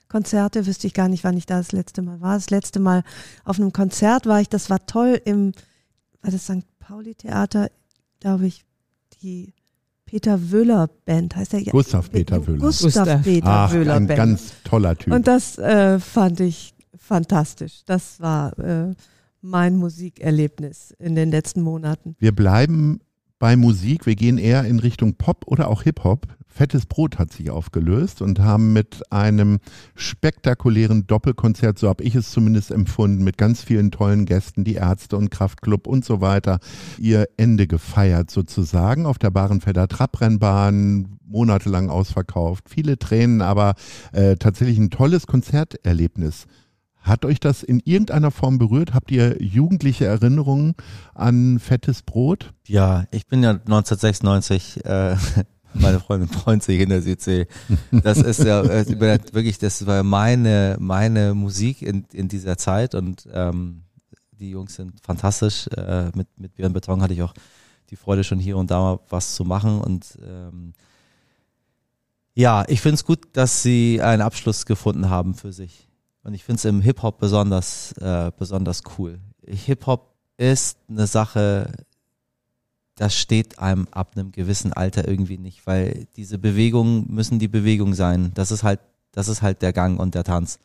[0.08, 0.68] Konzerte.
[0.68, 2.36] Wüsste ich gar nicht, wann ich da das letzte Mal war.
[2.36, 3.04] Das letzte Mal
[3.44, 5.54] auf einem Konzert war ich, das war toll im,
[6.22, 6.64] war das St.
[6.80, 7.72] Pauli Theater,
[8.20, 8.64] glaube ich,
[9.24, 9.54] die
[10.06, 11.62] Peter Wöhler Band, heißt der?
[11.62, 12.60] ja- Gustav Peter Wöhler.
[12.60, 13.24] Gustav, Gustav.
[13.24, 14.18] Peter Ach, Wöhler ein Band.
[14.18, 15.12] ganz toller Typ.
[15.12, 17.84] Und das äh, fand ich fantastisch.
[17.86, 18.94] Das war äh,
[19.42, 22.16] mein Musikerlebnis in den letzten Monaten.
[22.20, 23.00] Wir bleiben
[23.40, 24.06] bei Musik.
[24.06, 26.28] Wir gehen eher in Richtung Pop oder auch Hip-Hop.
[26.48, 29.60] Fettes Brot hat sich aufgelöst und haben mit einem
[29.94, 35.18] spektakulären Doppelkonzert, so habe ich es zumindest empfunden, mit ganz vielen tollen Gästen, die Ärzte
[35.18, 36.60] und Kraftklub und so weiter,
[36.98, 43.76] ihr Ende gefeiert sozusagen auf der Bahrenfelder Trabrennbahn, monatelang ausverkauft, viele Tränen, aber
[44.14, 46.48] äh, tatsächlich ein tolles Konzerterlebnis.
[47.06, 48.96] Hat euch das in irgendeiner Form berührt?
[48.96, 50.74] Habt ihr jugendliche Erinnerungen
[51.14, 52.52] an fettes Brot?
[52.66, 55.16] Ja, ich bin ja 1996, äh,
[55.76, 57.46] meine Freundin freut sich in der Südsee.
[57.92, 63.30] Das ist ja äh, wirklich, das war meine, meine Musik in, in dieser Zeit und
[63.32, 63.84] ähm,
[64.32, 65.68] die Jungs sind fantastisch.
[65.78, 67.36] Äh, mit, mit Björn Beton hatte ich auch
[67.92, 70.74] die Freude, schon hier und da mal was zu machen und ähm,
[72.34, 75.85] ja, ich finde es gut, dass sie einen Abschluss gefunden haben für sich.
[76.26, 79.20] Und ich finde es im Hip-Hop besonders, äh, besonders cool.
[79.46, 81.72] Hip-Hop ist eine Sache,
[82.96, 87.94] das steht einem ab einem gewissen Alter irgendwie nicht, weil diese Bewegungen müssen die Bewegung
[87.94, 88.32] sein.
[88.34, 88.80] Das ist halt,
[89.12, 90.58] das ist halt der Gang und der Tanz.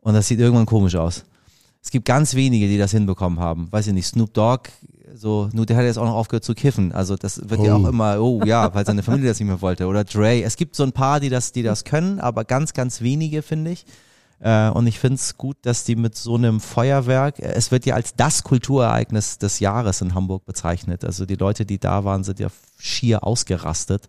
[0.00, 1.24] Und das sieht irgendwann komisch aus.
[1.82, 3.70] Es gibt ganz wenige, die das hinbekommen haben.
[3.72, 4.70] Weiß ich nicht, Snoop Dogg,
[5.14, 6.92] so, nur der hat jetzt auch noch aufgehört zu kiffen.
[6.92, 7.82] Also das wird ja Oh.
[7.84, 9.86] auch immer, oh ja, weil seine Familie das nicht mehr wollte.
[9.86, 10.42] Oder Dre.
[10.42, 13.72] Es gibt so ein paar, die das, die das können, aber ganz, ganz wenige, finde
[13.72, 13.84] ich.
[14.40, 17.86] Äh, und ich finde es gut, dass die mit so einem Feuerwerk, äh, es wird
[17.86, 21.04] ja als das Kulturereignis des Jahres in Hamburg bezeichnet.
[21.04, 24.08] Also die Leute, die da waren, sind ja schier ausgerastet.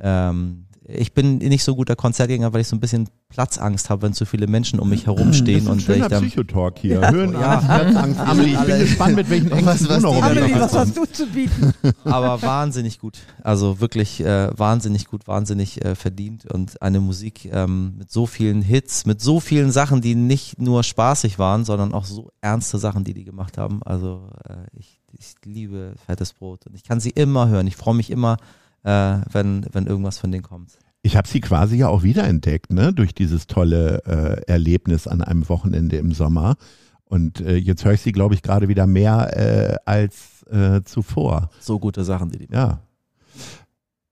[0.00, 4.12] Ähm, ich bin nicht so guter Konzertgänger, weil ich so ein bisschen Platzangst habe, wenn
[4.12, 7.00] zu viele Menschen um mich herumstehen das und ist ein ich schöner dann Psychotalk hier.
[7.00, 7.10] Ja.
[7.10, 7.62] Höhenangst, Ja.
[7.62, 8.20] Herzangst.
[8.20, 10.22] Amelie, ich bin gespannt, mit welchen Was- Ängsten was du noch.
[10.22, 11.72] Amelie, was hast du zu bieten?
[12.04, 13.18] aber wahnsinnig gut.
[13.42, 18.60] Also wirklich äh, wahnsinnig gut, wahnsinnig äh, verdient und eine Musik ähm, mit so vielen
[18.62, 23.04] Hits, mit so vielen Sachen, die nicht nur spaßig waren, sondern auch so ernste Sachen,
[23.04, 23.82] die die gemacht haben.
[23.84, 27.66] Also äh, ich, ich liebe Fettes Brot und ich kann sie immer hören.
[27.66, 28.36] Ich freue mich immer,
[28.84, 30.78] äh, wenn, wenn irgendwas von denen kommt.
[31.02, 35.48] Ich habe sie quasi ja auch wiederentdeckt, ne, durch dieses tolle äh, Erlebnis an einem
[35.50, 36.56] Wochenende im Sommer.
[37.04, 41.50] Und äh, jetzt höre ich sie, glaube ich, gerade wieder mehr äh, als äh, zuvor.
[41.60, 42.80] So gute Sachen, die die Ja.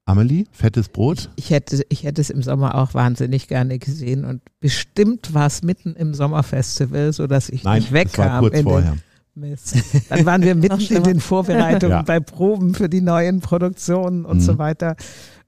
[0.04, 1.30] Amelie, fettes Brot?
[1.36, 5.62] Ich hätte, ich hätte es im Sommer auch wahnsinnig gerne gesehen und bestimmt war es
[5.62, 8.40] mitten im Sommerfestival, so dass ich Nein, nicht das war wegkam.
[8.40, 8.96] kurz in den- vorher.
[9.35, 9.76] Mist.
[10.11, 12.03] Dann waren wir mitten in den Vorbereitungen Ja.
[12.03, 14.41] bei Proben für die neuen Produktionen und Mhm.
[14.43, 14.97] so weiter.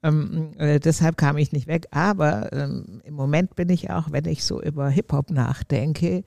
[0.03, 1.87] Ähm, äh, deshalb kam ich nicht weg.
[1.91, 6.25] Aber ähm, im Moment bin ich auch, wenn ich so über Hip-Hop nachdenke,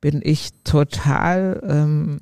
[0.00, 2.18] bin ich total ähm,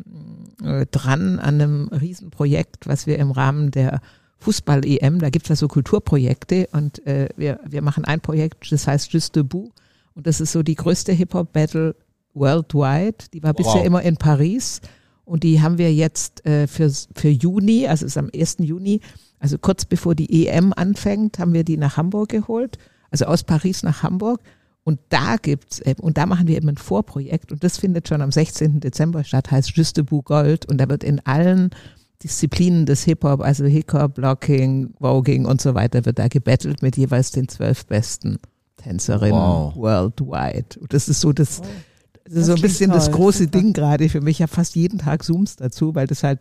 [0.63, 4.01] äh, dran an einem Riesenprojekt, was wir im Rahmen der
[4.39, 8.89] Fußball-EM, da gibt es ja so Kulturprojekte und äh, wir, wir machen ein Projekt, das
[8.89, 9.71] heißt Just Debout
[10.15, 11.95] und das ist so die größte Hip-Hop-Battle
[12.35, 13.17] worldwide.
[13.33, 14.81] Die war bisher immer in Paris
[15.25, 18.57] und die haben wir jetzt äh, für, für Juni, also es ist am 1.
[18.61, 19.01] Juni,
[19.39, 22.79] also kurz bevor die EM anfängt, haben wir die nach Hamburg geholt,
[23.11, 24.41] also aus Paris nach Hamburg.
[24.85, 28.33] Und da gibt's und da machen wir eben ein Vorprojekt und das findet schon am
[28.33, 28.81] 16.
[28.81, 31.71] Dezember statt, heißt Juste Juste Gold und da wird in allen
[32.23, 37.31] Disziplinen des Hip-Hop, also Hip-Hop, Blocking, Voging und so weiter, wird da gebettelt mit jeweils
[37.31, 38.39] den zwölf besten
[38.77, 39.77] Tänzerinnen wow.
[39.77, 40.81] worldwide.
[40.81, 41.63] Und das ist so das,
[42.25, 42.99] das, ist so ein bisschen toll.
[42.99, 44.39] das große Ding gerade für mich.
[44.39, 46.41] Ich habe fast jeden Tag Zooms dazu, weil das halt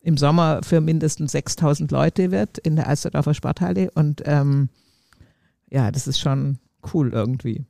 [0.00, 4.68] im Sommer für mindestens 6000 Leute wird in der Alsterdorfer Sporthalle und ähm,
[5.70, 6.58] ja, das ist schon
[6.92, 7.64] cool irgendwie.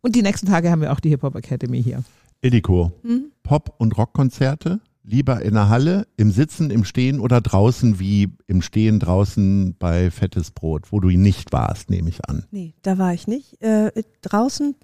[0.00, 2.02] Und die nächsten Tage haben wir auch die Hip-Hop Academy hier.
[2.40, 3.32] Ediko, hm?
[3.42, 4.80] Pop- und Rockkonzerte?
[5.02, 10.10] Lieber in der Halle, im Sitzen, im Stehen oder draußen wie im Stehen draußen bei
[10.10, 12.44] Fettes Brot, wo du nicht warst, nehme ich an.
[12.50, 13.60] Nee, da war ich nicht.
[13.60, 13.90] Äh,
[14.22, 14.76] draußen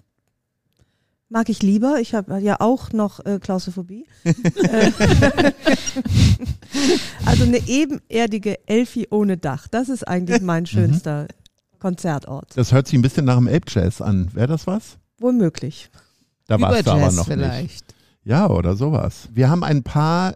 [1.29, 1.99] mag ich lieber.
[1.99, 4.05] Ich habe ja auch noch äh, Klaustrophobie.
[4.23, 4.91] Äh,
[7.25, 9.67] also eine ebenerdige Elfi ohne Dach.
[9.67, 10.67] Das ist eigentlich mein mhm.
[10.67, 11.79] schönster mhm.
[11.79, 12.51] Konzertort.
[12.55, 14.29] Das hört sich ein bisschen nach dem Ape Jazz an.
[14.33, 14.97] Wäre das was?
[15.19, 15.89] Womöglich.
[16.47, 17.61] Da warst du aber noch vielleicht.
[17.61, 17.95] nicht.
[18.23, 19.29] Ja, oder sowas.
[19.33, 20.35] Wir haben ein paar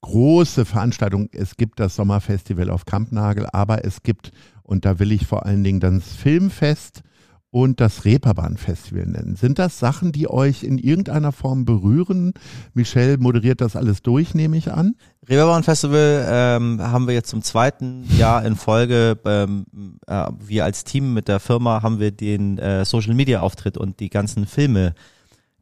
[0.00, 1.28] große Veranstaltungen.
[1.32, 4.32] Es gibt das Sommerfestival auf Kampnagel, aber es gibt,
[4.62, 7.02] und da will ich vor allen Dingen dann das Filmfest
[7.50, 9.36] und das Reeperbahn-Festival nennen.
[9.36, 12.34] Sind das Sachen, die euch in irgendeiner Form berühren?
[12.74, 14.96] Michelle moderiert das alles durch, nehme ich an.
[15.28, 19.18] Reeperbahn-Festival ähm, haben wir jetzt zum zweiten Jahr in Folge.
[19.24, 19.64] Ähm,
[20.06, 24.46] äh, wir als Team mit der Firma haben wir den äh, Social-Media-Auftritt und die ganzen
[24.46, 24.94] Filme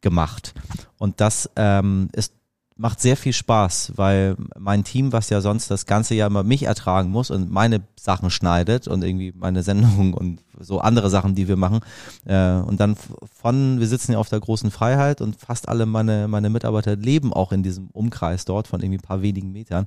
[0.00, 0.54] gemacht.
[0.98, 2.32] Und das ähm, ist
[2.76, 6.64] macht sehr viel Spaß, weil mein Team, was ja sonst das ganze Jahr immer mich
[6.64, 11.48] ertragen muss und meine Sachen schneidet und irgendwie meine Sendungen und so andere Sachen, die
[11.48, 11.80] wir machen.
[12.26, 12.96] Äh, und dann
[13.40, 17.32] von, wir sitzen ja auf der großen Freiheit und fast alle meine, meine Mitarbeiter leben
[17.32, 19.86] auch in diesem Umkreis dort von irgendwie ein paar wenigen Metern.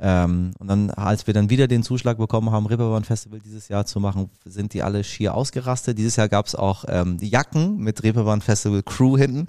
[0.00, 3.84] Ähm, und dann, als wir dann wieder den Zuschlag bekommen haben, Ripperbahn Festival dieses Jahr
[3.84, 5.98] zu machen, sind die alle schier ausgerastet.
[5.98, 9.48] Dieses Jahr gab es auch ähm, Jacken mit Reeperbahn Festival Crew hinten.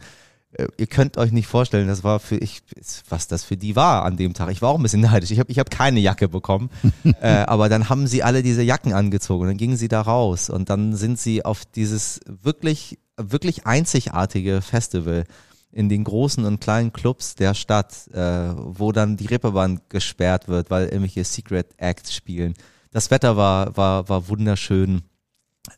[0.54, 2.62] Äh, ihr könnt euch nicht vorstellen, das war für ich,
[3.10, 4.52] was das für die war an dem Tag.
[4.52, 5.32] Ich war auch ein bisschen neidisch.
[5.32, 6.70] Ich habe ich hab keine Jacke bekommen,
[7.22, 10.50] äh, aber dann haben sie alle diese Jacken angezogen und dann gingen sie da raus
[10.50, 15.26] und dann sind sie auf dieses wirklich, wirklich einzigartige Festival
[15.72, 20.70] in den großen und kleinen Clubs der Stadt, äh, wo dann die Reeperbahn gesperrt wird,
[20.70, 22.54] weil irgendwelche Secret Acts spielen.
[22.92, 25.02] Das Wetter war, war, war wunderschön.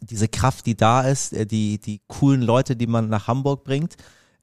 [0.01, 3.95] Diese Kraft, die da ist, äh, die, die coolen Leute, die man nach Hamburg bringt,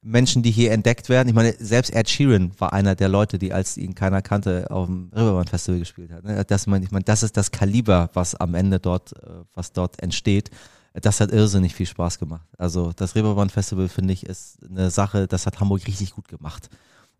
[0.03, 1.28] Menschen, die hier entdeckt werden.
[1.28, 4.86] Ich meine, selbst Ed Sheeran war einer der Leute, die, als ihn keiner kannte, auf
[4.86, 6.24] dem Riverbank Festival gespielt hat.
[6.24, 6.44] Ne?
[6.44, 10.50] Das, ich meine, das ist das Kaliber, was am Ende dort, äh, was dort entsteht.
[10.94, 12.46] Das hat irrsinnig viel Spaß gemacht.
[12.59, 16.68] Also das Reeperbahn Festival, finde ich, ist eine Sache, das hat Hamburg richtig gut gemacht.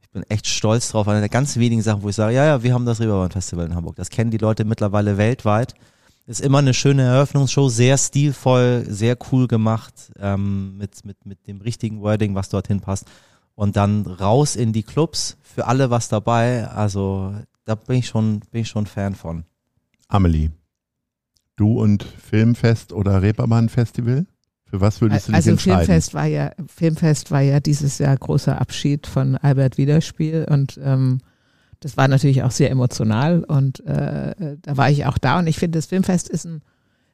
[0.03, 1.09] Ich bin echt stolz drauf.
[1.09, 3.65] Eine der ganz wenigen Sachen, wo ich sage, ja, ja, wir haben das Reeperbahn Festival
[3.65, 3.97] in Hamburg.
[3.97, 5.75] Das kennen die Leute mittlerweile weltweit.
[6.27, 11.61] Ist immer eine schöne Eröffnungsshow, sehr stilvoll, sehr cool gemacht, ähm, mit, mit, mit dem
[11.61, 13.07] richtigen Wording, was dorthin passt.
[13.55, 16.69] Und dann raus in die Clubs, für alle was dabei.
[16.69, 19.45] Also da bin ich schon, bin ich schon Fan von.
[20.09, 20.51] Amelie,
[21.57, 24.27] du und Filmfest oder Reeperbahn Festival?
[24.65, 25.79] Für was würdest du dich also entscheiden?
[25.81, 30.81] Also Filmfest war ja, Filmfest war ja dieses Jahr großer Abschied von Albert Wiederspiel und
[30.83, 31.21] ähm,
[31.83, 35.59] das war natürlich auch sehr emotional und äh, da war ich auch da und ich
[35.59, 36.63] finde, das Filmfest ist ein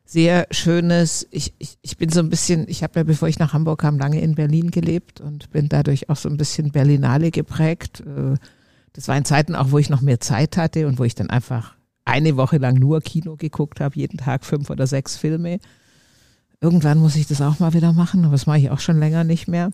[0.05, 3.55] sehr schönes, ich, ich, ich bin so ein bisschen, ich habe ja, bevor ich nach
[3.55, 8.01] Hamburg kam, lange in Berlin gelebt und bin dadurch auch so ein bisschen Berlinale geprägt.
[8.01, 8.37] Äh,
[8.93, 11.31] das war in Zeiten auch, wo ich noch mehr Zeit hatte und wo ich dann
[11.31, 15.61] einfach eine Woche lang nur Kino geguckt habe, jeden Tag fünf oder sechs Filme.
[16.61, 19.25] Irgendwann muss ich das auch mal wieder machen, aber das mache ich auch schon länger
[19.25, 19.71] nicht mehr.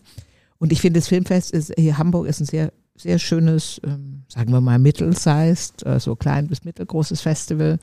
[0.57, 4.51] Und ich finde, das Filmfest ist, hier Hamburg ist ein sehr sehr schönes, ähm, sagen
[4.51, 7.79] wir mal, mittelsized, äh, so klein bis mittelgroßes Festival,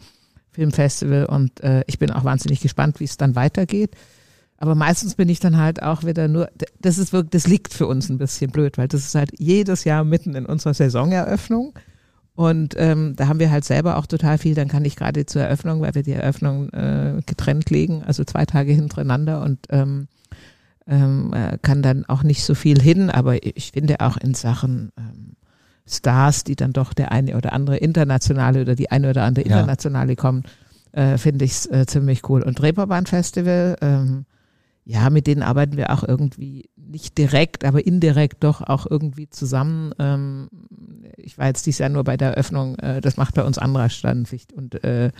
[0.50, 3.96] Filmfestival und äh, ich bin auch wahnsinnig gespannt, wie es dann weitergeht.
[4.62, 6.48] Aber meistens bin ich dann halt auch wieder nur,
[6.80, 9.82] das ist wirklich, das liegt für uns ein bisschen blöd, weil das ist halt jedes
[9.82, 11.74] Jahr mitten in unserer Saisoneröffnung.
[12.34, 14.54] Und ähm, da haben wir halt selber auch total viel.
[14.54, 18.46] Dann kann ich gerade zur Eröffnung, weil wir die Eröffnung äh, getrennt legen, also zwei
[18.46, 20.06] Tage hintereinander und ähm,
[20.86, 24.92] ähm, äh, kann dann auch nicht so viel hin, aber ich finde auch in Sachen
[24.98, 25.36] ähm,
[25.86, 30.12] Stars, die dann doch der eine oder andere internationale oder die eine oder andere internationale
[30.12, 30.16] ja.
[30.16, 30.44] kommen,
[30.92, 32.42] äh, finde ich es äh, ziemlich cool.
[32.42, 34.24] Und Reeperbahn Festival, ähm,
[34.84, 39.92] ja, mit denen arbeiten wir auch irgendwie nicht direkt, aber indirekt doch auch irgendwie zusammen.
[39.98, 40.48] Ähm,
[41.16, 43.88] ich war jetzt dieses Jahr nur bei der Eröffnung, äh, das macht bei uns anderer
[43.88, 45.10] Standsicht und äh,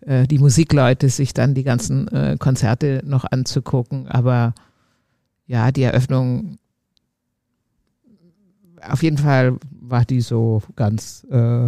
[0.00, 4.08] äh, die Musikleute sich dann die ganzen äh, Konzerte noch anzugucken.
[4.08, 4.54] Aber
[5.50, 6.58] ja, die Eröffnung
[8.80, 11.66] auf jeden Fall war die so ganz äh,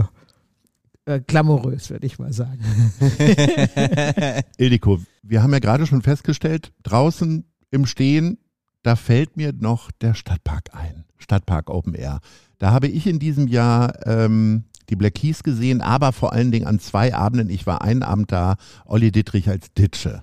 [1.04, 2.60] äh, glamourös, würde ich mal sagen.
[4.56, 8.38] Ildiko, wir haben ja gerade schon festgestellt, draußen im Stehen,
[8.84, 11.04] da fällt mir noch der Stadtpark ein.
[11.18, 12.20] Stadtpark Open Air.
[12.58, 16.68] Da habe ich in diesem Jahr ähm, die Black Keys gesehen, aber vor allen Dingen
[16.68, 17.50] an zwei Abenden.
[17.50, 18.54] Ich war einen Abend da,
[18.84, 20.22] Olli Dittrich als Ditsche.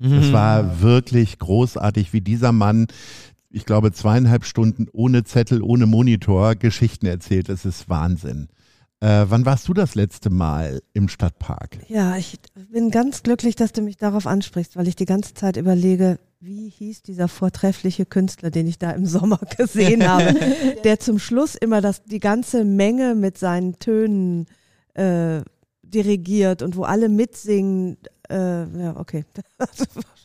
[0.00, 0.32] Es mhm.
[0.32, 2.86] war wirklich großartig, wie dieser Mann,
[3.50, 7.48] ich glaube, zweieinhalb Stunden ohne Zettel, ohne Monitor Geschichten erzählt.
[7.48, 8.48] Es ist Wahnsinn.
[9.00, 11.78] Äh, wann warst du das letzte Mal im Stadtpark?
[11.88, 12.38] Ja, ich
[12.70, 16.68] bin ganz glücklich, dass du mich darauf ansprichst, weil ich die ganze Zeit überlege, wie
[16.68, 20.34] hieß dieser vortreffliche Künstler, den ich da im Sommer gesehen habe,
[20.84, 24.46] der zum Schluss immer das, die ganze Menge mit seinen Tönen
[24.94, 25.40] äh,
[25.82, 27.96] dirigiert und wo alle mitsingen.
[28.30, 29.24] Äh, ja, okay.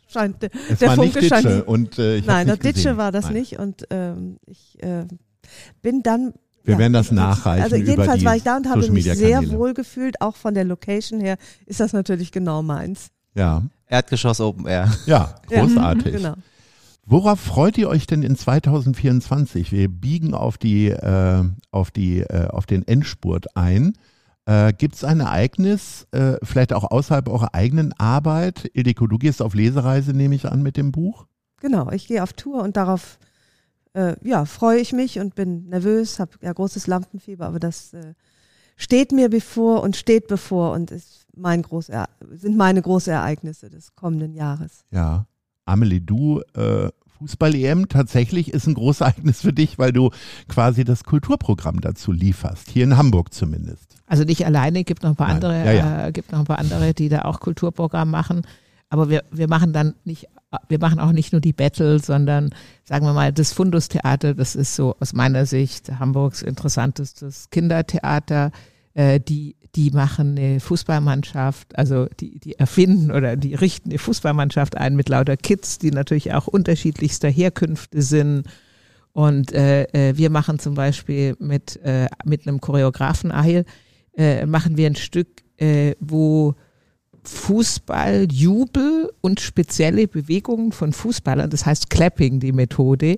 [0.07, 2.97] scheint, der, es der war Funke nicht scheint Ditsche und äh, ich Nein, das Ditsche
[2.97, 3.33] war das Nein.
[3.33, 5.05] nicht und ähm, ich äh,
[5.81, 6.33] bin dann
[6.63, 7.63] Wir ja, werden das nachreichen.
[7.63, 10.53] Also über jedenfalls die war ich da und habe mich sehr wohl gefühlt, auch von
[10.53, 13.09] der Location her ist das natürlich genau meins.
[13.33, 14.91] Ja, Erdgeschoss Open Air.
[15.05, 16.13] ja, großartig.
[16.13, 16.33] Ja, genau.
[17.07, 19.71] Worauf freut ihr euch denn in 2024?
[19.71, 23.93] Wir biegen auf die, äh, auf die, äh, auf den Endspurt ein.
[24.45, 28.69] Äh, Gibt es ein Ereignis, äh, vielleicht auch außerhalb eurer eigenen Arbeit?
[28.73, 31.25] Ildiko, du gehst auf Lesereise, nehme ich an, mit dem Buch.
[31.59, 33.17] Genau, ich gehe auf Tour und darauf
[33.95, 38.13] äh, ja, freue ich mich und bin nervös, habe ja großes Lampenfieber, aber das äh,
[38.75, 41.91] steht mir bevor und steht bevor und ist mein groß
[42.31, 44.85] sind meine große Ereignisse des kommenden Jahres.
[44.91, 45.25] Ja.
[45.65, 46.89] Amelie, du, äh,
[47.19, 50.11] Fußball-EM tatsächlich ist ein großes Ereignis für dich, weil du
[50.47, 53.95] quasi das Kulturprogramm dazu lieferst, hier in Hamburg zumindest.
[54.07, 55.35] Also nicht alleine, gibt noch ein paar Nein.
[55.35, 56.07] andere, Ja, ja.
[56.07, 58.41] Äh, gibt noch ein paar andere, die da auch Kulturprogramm machen.
[58.89, 60.27] Aber wir, wir machen dann nicht,
[60.67, 62.51] wir machen auch nicht nur die Battle, sondern
[62.83, 68.51] sagen wir mal, das Fundus-Theater, das ist so aus meiner Sicht Hamburgs interessantestes Kindertheater.
[68.95, 74.77] Äh, die, die machen eine Fußballmannschaft, also die, die erfinden oder die richten eine Fußballmannschaft
[74.77, 78.47] ein mit lauter Kids, die natürlich auch unterschiedlichster Herkünfte sind.
[79.11, 83.65] Und äh, äh, wir machen zum Beispiel mit, äh, mit einem Choreografen Ahil,
[84.17, 85.27] äh, machen wir ein Stück,
[85.57, 86.55] äh, wo
[87.23, 93.17] Fußball, Jubel und spezielle Bewegungen von Fußballern, das heißt Clapping, die Methode,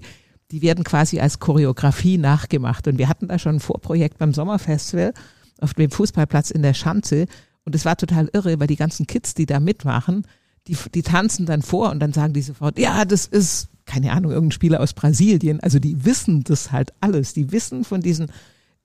[0.49, 2.87] die werden quasi als Choreografie nachgemacht.
[2.87, 5.13] Und wir hatten da schon ein Vorprojekt beim Sommerfestival
[5.61, 7.25] auf dem Fußballplatz in der Schanze.
[7.63, 10.25] Und es war total irre, weil die ganzen Kids, die da mitmachen,
[10.67, 14.31] die, die tanzen dann vor und dann sagen die sofort, ja, das ist, keine Ahnung,
[14.31, 15.59] irgendein Spieler aus Brasilien.
[15.61, 17.33] Also die wissen das halt alles.
[17.33, 18.27] Die wissen von diesen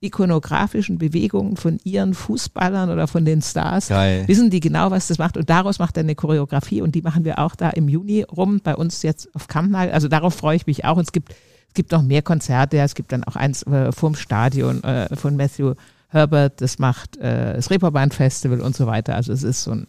[0.02, 4.26] ikonografischen Bewegungen von ihren Fußballern oder von den Stars, Geil.
[4.26, 5.36] wissen die genau, was das macht.
[5.36, 8.60] Und daraus macht er eine Choreografie und die machen wir auch da im Juni rum,
[8.62, 9.94] bei uns jetzt auf Kampnagel.
[9.94, 10.96] Also darauf freue ich mich auch.
[10.96, 11.30] Und es gibt,
[11.68, 12.78] es gibt noch mehr Konzerte.
[12.78, 15.74] Es gibt dann auch eins äh, vorm Stadion äh, von Matthew
[16.12, 16.60] Herbert.
[16.60, 19.16] Das macht äh, das Reeperbahn Festival und so weiter.
[19.16, 19.86] Also es ist so ein,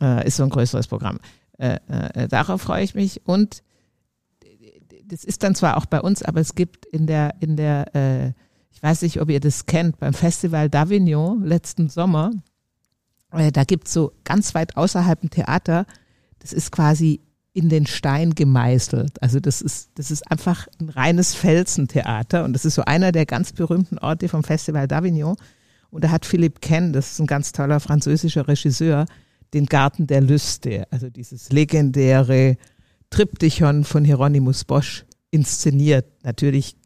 [0.00, 1.18] äh, ist so ein größeres Programm.
[1.58, 3.26] Äh, äh, darauf freue ich mich.
[3.26, 3.62] Und
[5.06, 8.32] das ist dann zwar auch bei uns, aber es gibt in der, in der, äh,
[8.70, 12.32] ich weiß nicht, ob ihr das kennt, beim Festival d'Avignon letzten Sommer,
[13.30, 15.86] äh, da gibt's so ganz weit außerhalb ein Theater,
[16.40, 17.20] das ist quasi
[17.54, 19.22] in den Stein gemeißelt.
[19.22, 23.26] Also das ist, das ist einfach ein reines Felsentheater und das ist so einer der
[23.26, 25.36] ganz berühmten Orte vom Festival d'Avignon.
[25.90, 29.06] Und da hat Philippe Ken, das ist ein ganz toller französischer Regisseur,
[29.54, 32.56] den Garten der Lüste, also dieses legendäre
[33.10, 36.06] Triptychon von Hieronymus Bosch inszeniert.
[36.24, 36.76] Natürlich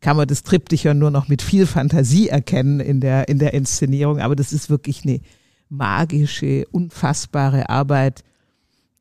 [0.00, 4.18] kann man das Triptychon nur noch mit viel Fantasie erkennen in der, in der Inszenierung,
[4.20, 5.20] aber das ist wirklich eine
[5.68, 8.24] magische, unfassbare Arbeit,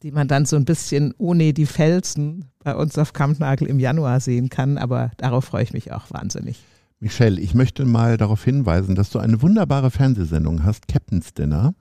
[0.06, 4.20] die man dann so ein bisschen ohne die Felsen bei uns auf Kampnagel im Januar
[4.20, 6.64] sehen kann, aber darauf freue ich mich auch wahnsinnig.
[7.00, 11.74] Michelle, ich möchte mal darauf hinweisen, dass du eine wunderbare Fernsehsendung hast, Captain's Dinner,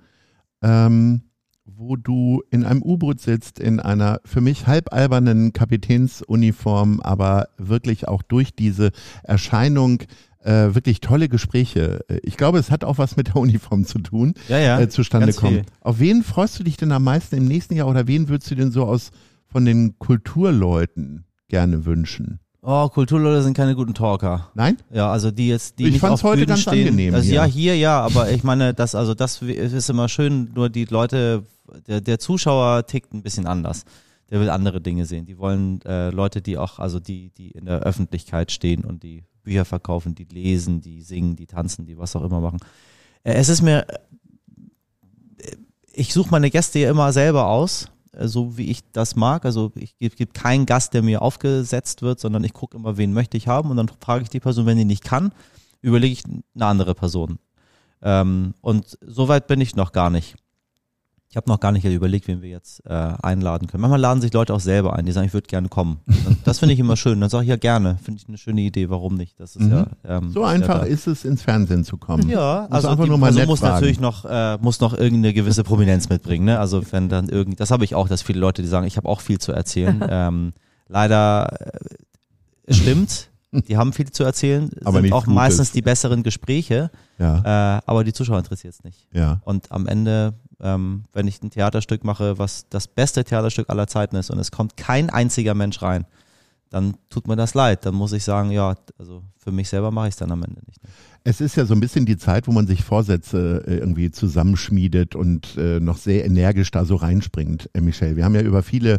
[0.62, 1.24] ähm,
[1.66, 8.22] wo du in einem U-Boot sitzt, in einer für mich halbalbernen Kapitänsuniform, aber wirklich auch
[8.22, 9.98] durch diese Erscheinung
[10.44, 12.04] äh, wirklich tolle Gespräche.
[12.08, 14.80] Äh, Ich glaube, es hat auch was mit der Uniform zu tun, Ja, ja.
[14.80, 15.52] äh, zustande kommen.
[15.54, 15.64] viel.
[15.80, 18.54] Auf wen freust du dich denn am meisten im nächsten Jahr oder wen würdest du
[18.54, 19.10] denn so aus
[19.48, 22.40] von den Kulturleuten gerne wünschen?
[22.62, 24.50] Oh, Kulturleute sind keine guten Talker.
[24.54, 24.78] Nein?
[24.90, 26.88] Ja, also die jetzt, die Ich nicht fand's auf heute Bühnen ganz stehen.
[26.88, 27.34] angenehm Also hier.
[27.34, 30.50] ja, hier ja, aber ich meine, das also das ist immer schön.
[30.54, 31.42] Nur die Leute,
[31.86, 33.84] der, der Zuschauer tickt ein bisschen anders.
[34.30, 35.26] Der will andere Dinge sehen.
[35.26, 39.24] Die wollen äh, Leute, die auch, also die, die in der Öffentlichkeit stehen und die
[39.44, 42.58] Bücher verkaufen, die lesen, die singen, die tanzen, die was auch immer machen.
[43.22, 43.86] Äh, es ist mir,
[45.38, 45.56] äh,
[45.92, 49.44] ich suche meine Gäste ja immer selber aus, äh, so wie ich das mag.
[49.44, 53.12] Also ich gebe geb keinen Gast, der mir aufgesetzt wird, sondern ich gucke immer, wen
[53.12, 55.32] möchte ich haben und dann frage ich die Person, wenn die nicht kann,
[55.80, 57.38] überlege ich eine andere Person.
[58.02, 60.36] Ähm, und so weit bin ich noch gar nicht.
[61.34, 63.80] Ich habe noch gar nicht überlegt, wen wir jetzt äh, einladen können.
[63.80, 65.98] Manchmal laden sich Leute auch selber ein, die sagen, ich würde gerne kommen.
[66.44, 67.20] Das finde ich immer schön.
[67.20, 67.98] Dann sage ich ja gerne.
[68.04, 69.40] Finde ich eine schöne Idee, warum nicht?
[69.40, 69.72] Das ist mhm.
[69.72, 72.28] ja, ähm, so einfach ja ist es, ins Fernsehen zu kommen.
[72.28, 73.74] Ja, also einfach nur mal Person muss fragen.
[73.74, 76.44] natürlich noch, äh, muss noch irgendeine gewisse Prominenz mitbringen.
[76.44, 76.60] Ne?
[76.60, 79.08] Also wenn dann irgendwie, das habe ich auch, dass viele Leute, die sagen, ich habe
[79.08, 80.04] auch viel zu erzählen.
[80.08, 80.52] ähm,
[80.86, 81.48] leider
[82.68, 83.30] äh, stimmt.
[83.68, 85.34] Die haben viel zu erzählen, aber sind auch Gutes.
[85.34, 86.90] meistens die besseren Gespräche.
[87.18, 87.78] Ja.
[87.78, 89.06] Äh, aber die Zuschauer interessiert es nicht.
[89.12, 89.40] Ja.
[89.44, 94.16] Und am Ende ähm, wenn ich ein Theaterstück mache, was das beste Theaterstück aller Zeiten
[94.16, 96.06] ist und es kommt kein einziger Mensch rein,
[96.74, 97.86] dann tut mir das leid.
[97.86, 100.60] Dann muss ich sagen, ja, also für mich selber mache ich es dann am Ende
[100.66, 100.80] nicht.
[101.22, 105.14] Es ist ja so ein bisschen die Zeit, wo man sich Vorsätze äh, irgendwie zusammenschmiedet
[105.14, 108.16] und äh, noch sehr energisch da so reinspringt, äh, Michelle.
[108.16, 108.98] Wir haben ja über viele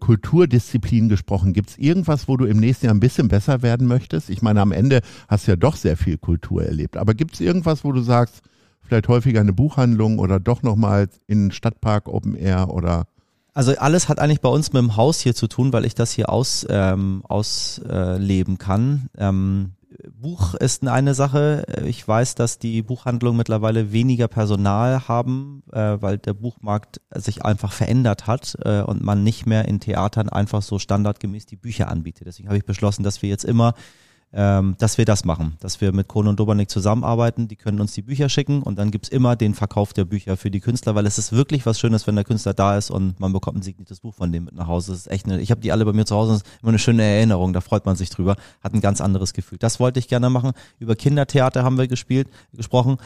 [0.00, 1.52] Kulturdisziplinen gesprochen.
[1.52, 4.28] Gibt es irgendwas, wo du im nächsten Jahr ein bisschen besser werden möchtest?
[4.28, 6.96] Ich meine, am Ende hast du ja doch sehr viel Kultur erlebt.
[6.96, 8.42] Aber gibt es irgendwas, wo du sagst,
[8.82, 13.06] vielleicht häufiger eine Buchhandlung oder doch nochmal in Stadtpark Open Air oder
[13.58, 16.12] also alles hat eigentlich bei uns mit dem Haus hier zu tun, weil ich das
[16.12, 19.08] hier aus, ähm, ausleben äh, kann.
[19.18, 19.72] Ähm,
[20.12, 21.66] Buch ist eine Sache.
[21.84, 27.72] Ich weiß, dass die Buchhandlungen mittlerweile weniger Personal haben, äh, weil der Buchmarkt sich einfach
[27.72, 32.28] verändert hat äh, und man nicht mehr in Theatern einfach so standardgemäß die Bücher anbietet.
[32.28, 33.74] Deswegen habe ich beschlossen, dass wir jetzt immer
[34.32, 37.92] ähm, dass wir das machen, dass wir mit Kohn und Dobernick zusammenarbeiten, die können uns
[37.94, 41.06] die Bücher schicken und dann gibt's immer den Verkauf der Bücher für die Künstler, weil
[41.06, 44.00] es ist wirklich was Schönes, wenn der Künstler da ist und man bekommt ein signiertes
[44.00, 44.92] Buch von dem mit nach Hause.
[44.92, 46.70] Das ist echt eine, ich habe die alle bei mir zu Hause, das ist immer
[46.70, 49.58] eine schöne Erinnerung, da freut man sich drüber, hat ein ganz anderes Gefühl.
[49.58, 50.52] Das wollte ich gerne machen.
[50.78, 52.98] Über Kindertheater haben wir gespielt, gesprochen.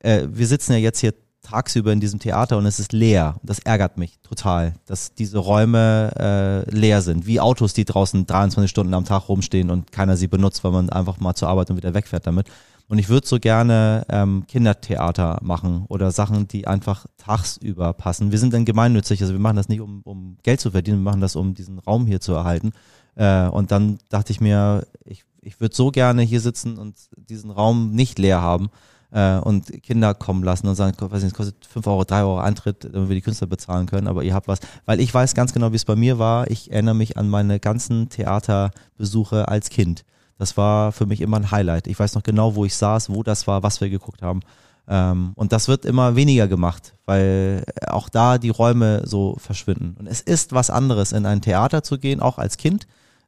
[0.00, 1.14] Äh, wir sitzen ja jetzt hier
[1.46, 3.36] tagsüber in diesem Theater und es ist leer.
[3.42, 7.26] Das ärgert mich total, dass diese Räume äh, leer sind.
[7.26, 10.90] Wie Autos, die draußen 23 Stunden am Tag rumstehen und keiner sie benutzt, weil man
[10.90, 12.48] einfach mal zur Arbeit und wieder wegfährt damit.
[12.88, 18.30] Und ich würde so gerne ähm, Kindertheater machen oder Sachen, die einfach tagsüber passen.
[18.30, 21.10] Wir sind dann gemeinnützig, also wir machen das nicht, um, um Geld zu verdienen, wir
[21.10, 22.72] machen das, um diesen Raum hier zu erhalten.
[23.16, 27.50] Äh, und dann dachte ich mir, ich, ich würde so gerne hier sitzen und diesen
[27.50, 28.70] Raum nicht leer haben
[29.10, 32.38] äh, und Kinder kommen lassen und sagen, weiß nicht, es kostet 5 Euro, 3 Euro
[32.38, 34.60] Eintritt, damit wir die Künstler bezahlen können, aber ihr habt was.
[34.84, 36.50] Weil ich weiß ganz genau, wie es bei mir war.
[36.50, 40.04] Ich erinnere mich an meine ganzen Theaterbesuche als Kind.
[40.38, 41.86] Das war für mich immer ein Highlight.
[41.86, 44.40] Ich weiß noch genau, wo ich saß, wo das war, was wir geguckt haben.
[44.88, 49.96] Ähm, und das wird immer weniger gemacht, weil auch da die Räume so verschwinden.
[49.98, 52.86] Und es ist was anderes, in ein Theater zu gehen, auch als Kind,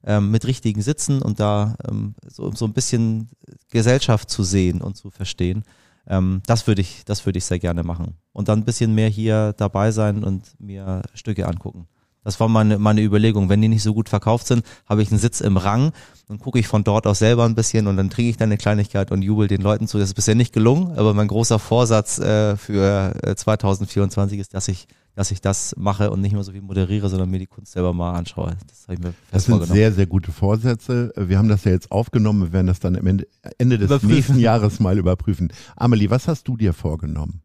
[0.08, 3.28] ähm, mit richtigen Sitzen und da ähm, so, so ein bisschen
[3.70, 5.64] Gesellschaft zu sehen und zu verstehen.
[6.08, 8.16] Ähm, das würde ich, das würde ich sehr gerne machen.
[8.32, 11.86] Und dann ein bisschen mehr hier dabei sein und mir Stücke angucken.
[12.24, 13.48] Das war meine, meine Überlegung.
[13.48, 15.92] Wenn die nicht so gut verkauft sind, habe ich einen Sitz im Rang
[16.28, 18.58] und gucke ich von dort aus selber ein bisschen und dann trinke ich dann eine
[18.58, 19.98] Kleinigkeit und jubel den Leuten zu.
[19.98, 24.68] Das ist bisher nicht gelungen, aber mein großer Vorsatz äh, für äh, 2024 ist, dass
[24.68, 24.88] ich
[25.18, 27.92] dass ich das mache und nicht mehr so viel moderiere, sondern mir die Kunst selber
[27.92, 28.56] mal anschaue.
[28.68, 31.12] Das ich mir Das sind sehr, sehr gute Vorsätze.
[31.16, 32.42] Wir haben das ja jetzt aufgenommen.
[32.42, 33.26] Wir werden das dann am Ende,
[33.58, 34.14] Ende des überprüfen.
[34.14, 35.52] nächsten Jahres mal überprüfen.
[35.74, 37.42] Amelie, was hast du dir vorgenommen?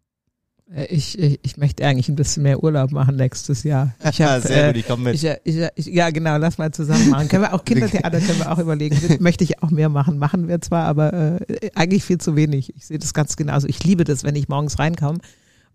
[0.71, 3.95] Äh, ich, ich, ich möchte eigentlich ein bisschen mehr Urlaub machen nächstes Jahr.
[4.07, 5.15] Ich hab, Sehr gut, ich komme mit.
[5.15, 7.27] Ich, ich, ich, ja, genau, lass mal zusammen machen.
[7.27, 8.95] Können wir auch Kindertheater können wir auch überlegen.
[9.19, 10.19] möchte ich auch mehr machen.
[10.19, 12.71] Machen wir zwar, aber äh, eigentlich viel zu wenig.
[12.75, 13.67] Ich sehe das ganz genauso.
[13.67, 15.17] Ich liebe das, wenn ich morgens reinkomme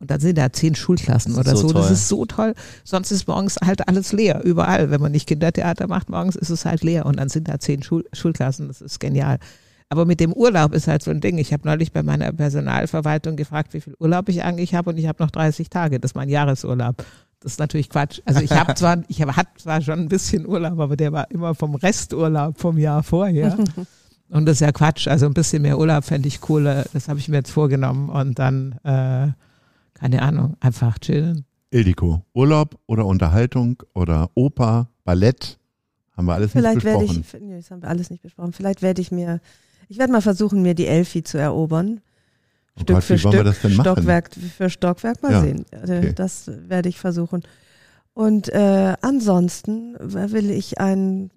[0.01, 1.69] und dann sind da zehn Schulklassen oder so.
[1.69, 1.75] so.
[1.75, 2.55] Das ist so toll.
[2.85, 4.91] Sonst ist morgens halt alles leer, überall.
[4.91, 7.83] Wenn man nicht Kindertheater macht, morgens ist es halt leer und dann sind da zehn
[7.83, 8.69] Schul Schulklassen.
[8.69, 9.39] Das ist genial.
[9.91, 11.39] Aber mit dem Urlaub ist halt so ein Ding.
[11.39, 15.07] Ich habe neulich bei meiner Personalverwaltung gefragt, wie viel Urlaub ich eigentlich habe und ich
[15.07, 15.99] habe noch 30 Tage.
[15.99, 16.97] Das ist mein Jahresurlaub.
[17.41, 18.21] Das ist natürlich Quatsch.
[18.25, 21.31] Also ich habe zwar, ich hab, hat zwar schon ein bisschen Urlaub, aber der war
[21.31, 23.57] immer vom Resturlaub vom Jahr vorher.
[24.31, 25.09] Und das ist ja Quatsch.
[25.09, 26.85] Also ein bisschen mehr Urlaub fände ich cool.
[26.93, 28.11] Das habe ich mir jetzt vorgenommen.
[28.11, 29.29] Und dann äh,
[29.99, 31.45] keine Ahnung, einfach chillen.
[31.71, 35.59] Ildiko, Urlaub oder Unterhaltung oder Oper, Ballett,
[36.17, 37.25] haben wir alles Vielleicht nicht besprochen.
[37.33, 38.53] Werde ich, nee, das haben wir alles nicht besprochen.
[38.53, 39.41] Vielleicht werde ich mir,
[39.89, 42.01] ich werde mal versuchen, mir die Elfi zu erobern.
[42.77, 45.65] Oh Stück Gott, für Stück, Stockwerk für Stockwerk, mal ja, sehen.
[45.73, 46.13] Also okay.
[46.15, 47.43] Das werde ich versuchen.
[48.15, 51.31] Und äh, ansonsten will ich ein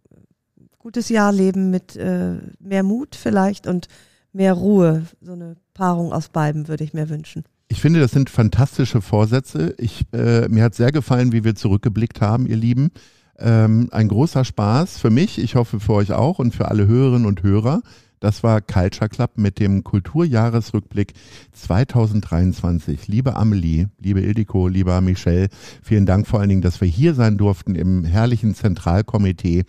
[0.80, 3.88] gutes Jahr leben mit äh, mehr Mut vielleicht und
[4.34, 5.06] mehr Ruhe.
[5.22, 7.44] So eine Paarung aus beiden würde ich mir wünschen.
[7.72, 9.74] Ich finde, das sind fantastische Vorsätze.
[9.78, 12.92] Ich, äh, mir hat sehr gefallen, wie wir zurückgeblickt haben, ihr Lieben.
[13.40, 17.26] Ähm, ein großer Spaß für mich, ich hoffe für euch auch und für alle Hörerinnen
[17.26, 17.82] und Hörer.
[18.22, 21.14] Das war Culture Club mit dem Kulturjahresrückblick
[21.54, 23.08] 2023.
[23.08, 25.50] Liebe Amelie, liebe Ildiko, lieber Michel,
[25.82, 29.64] vielen Dank vor allen Dingen, dass wir hier sein durften im herrlichen Zentralkomitee.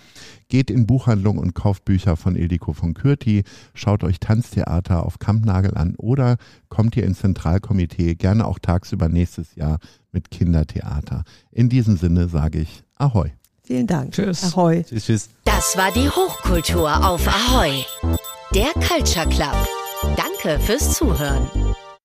[0.51, 5.75] Geht in Buchhandlung und kauft Bücher von Ildiko von Kürti, schaut euch Tanztheater auf Kampnagel
[5.75, 6.37] an oder
[6.69, 9.79] kommt ihr ins Zentralkomitee, gerne auch tagsüber nächstes Jahr
[10.13, 11.25] mit Kindertheater.
[11.53, 13.33] In diesem Sinne sage ich Ahoi.
[13.73, 14.13] Vielen Dank.
[14.13, 14.53] Tschüss.
[14.53, 14.85] Ahoi.
[14.87, 15.29] Tschüss, tschüss.
[15.47, 17.87] Das war die Hochkultur auf Ahoi.
[18.55, 19.57] Der Culture Club.
[20.15, 21.72] Danke fürs Zuhören.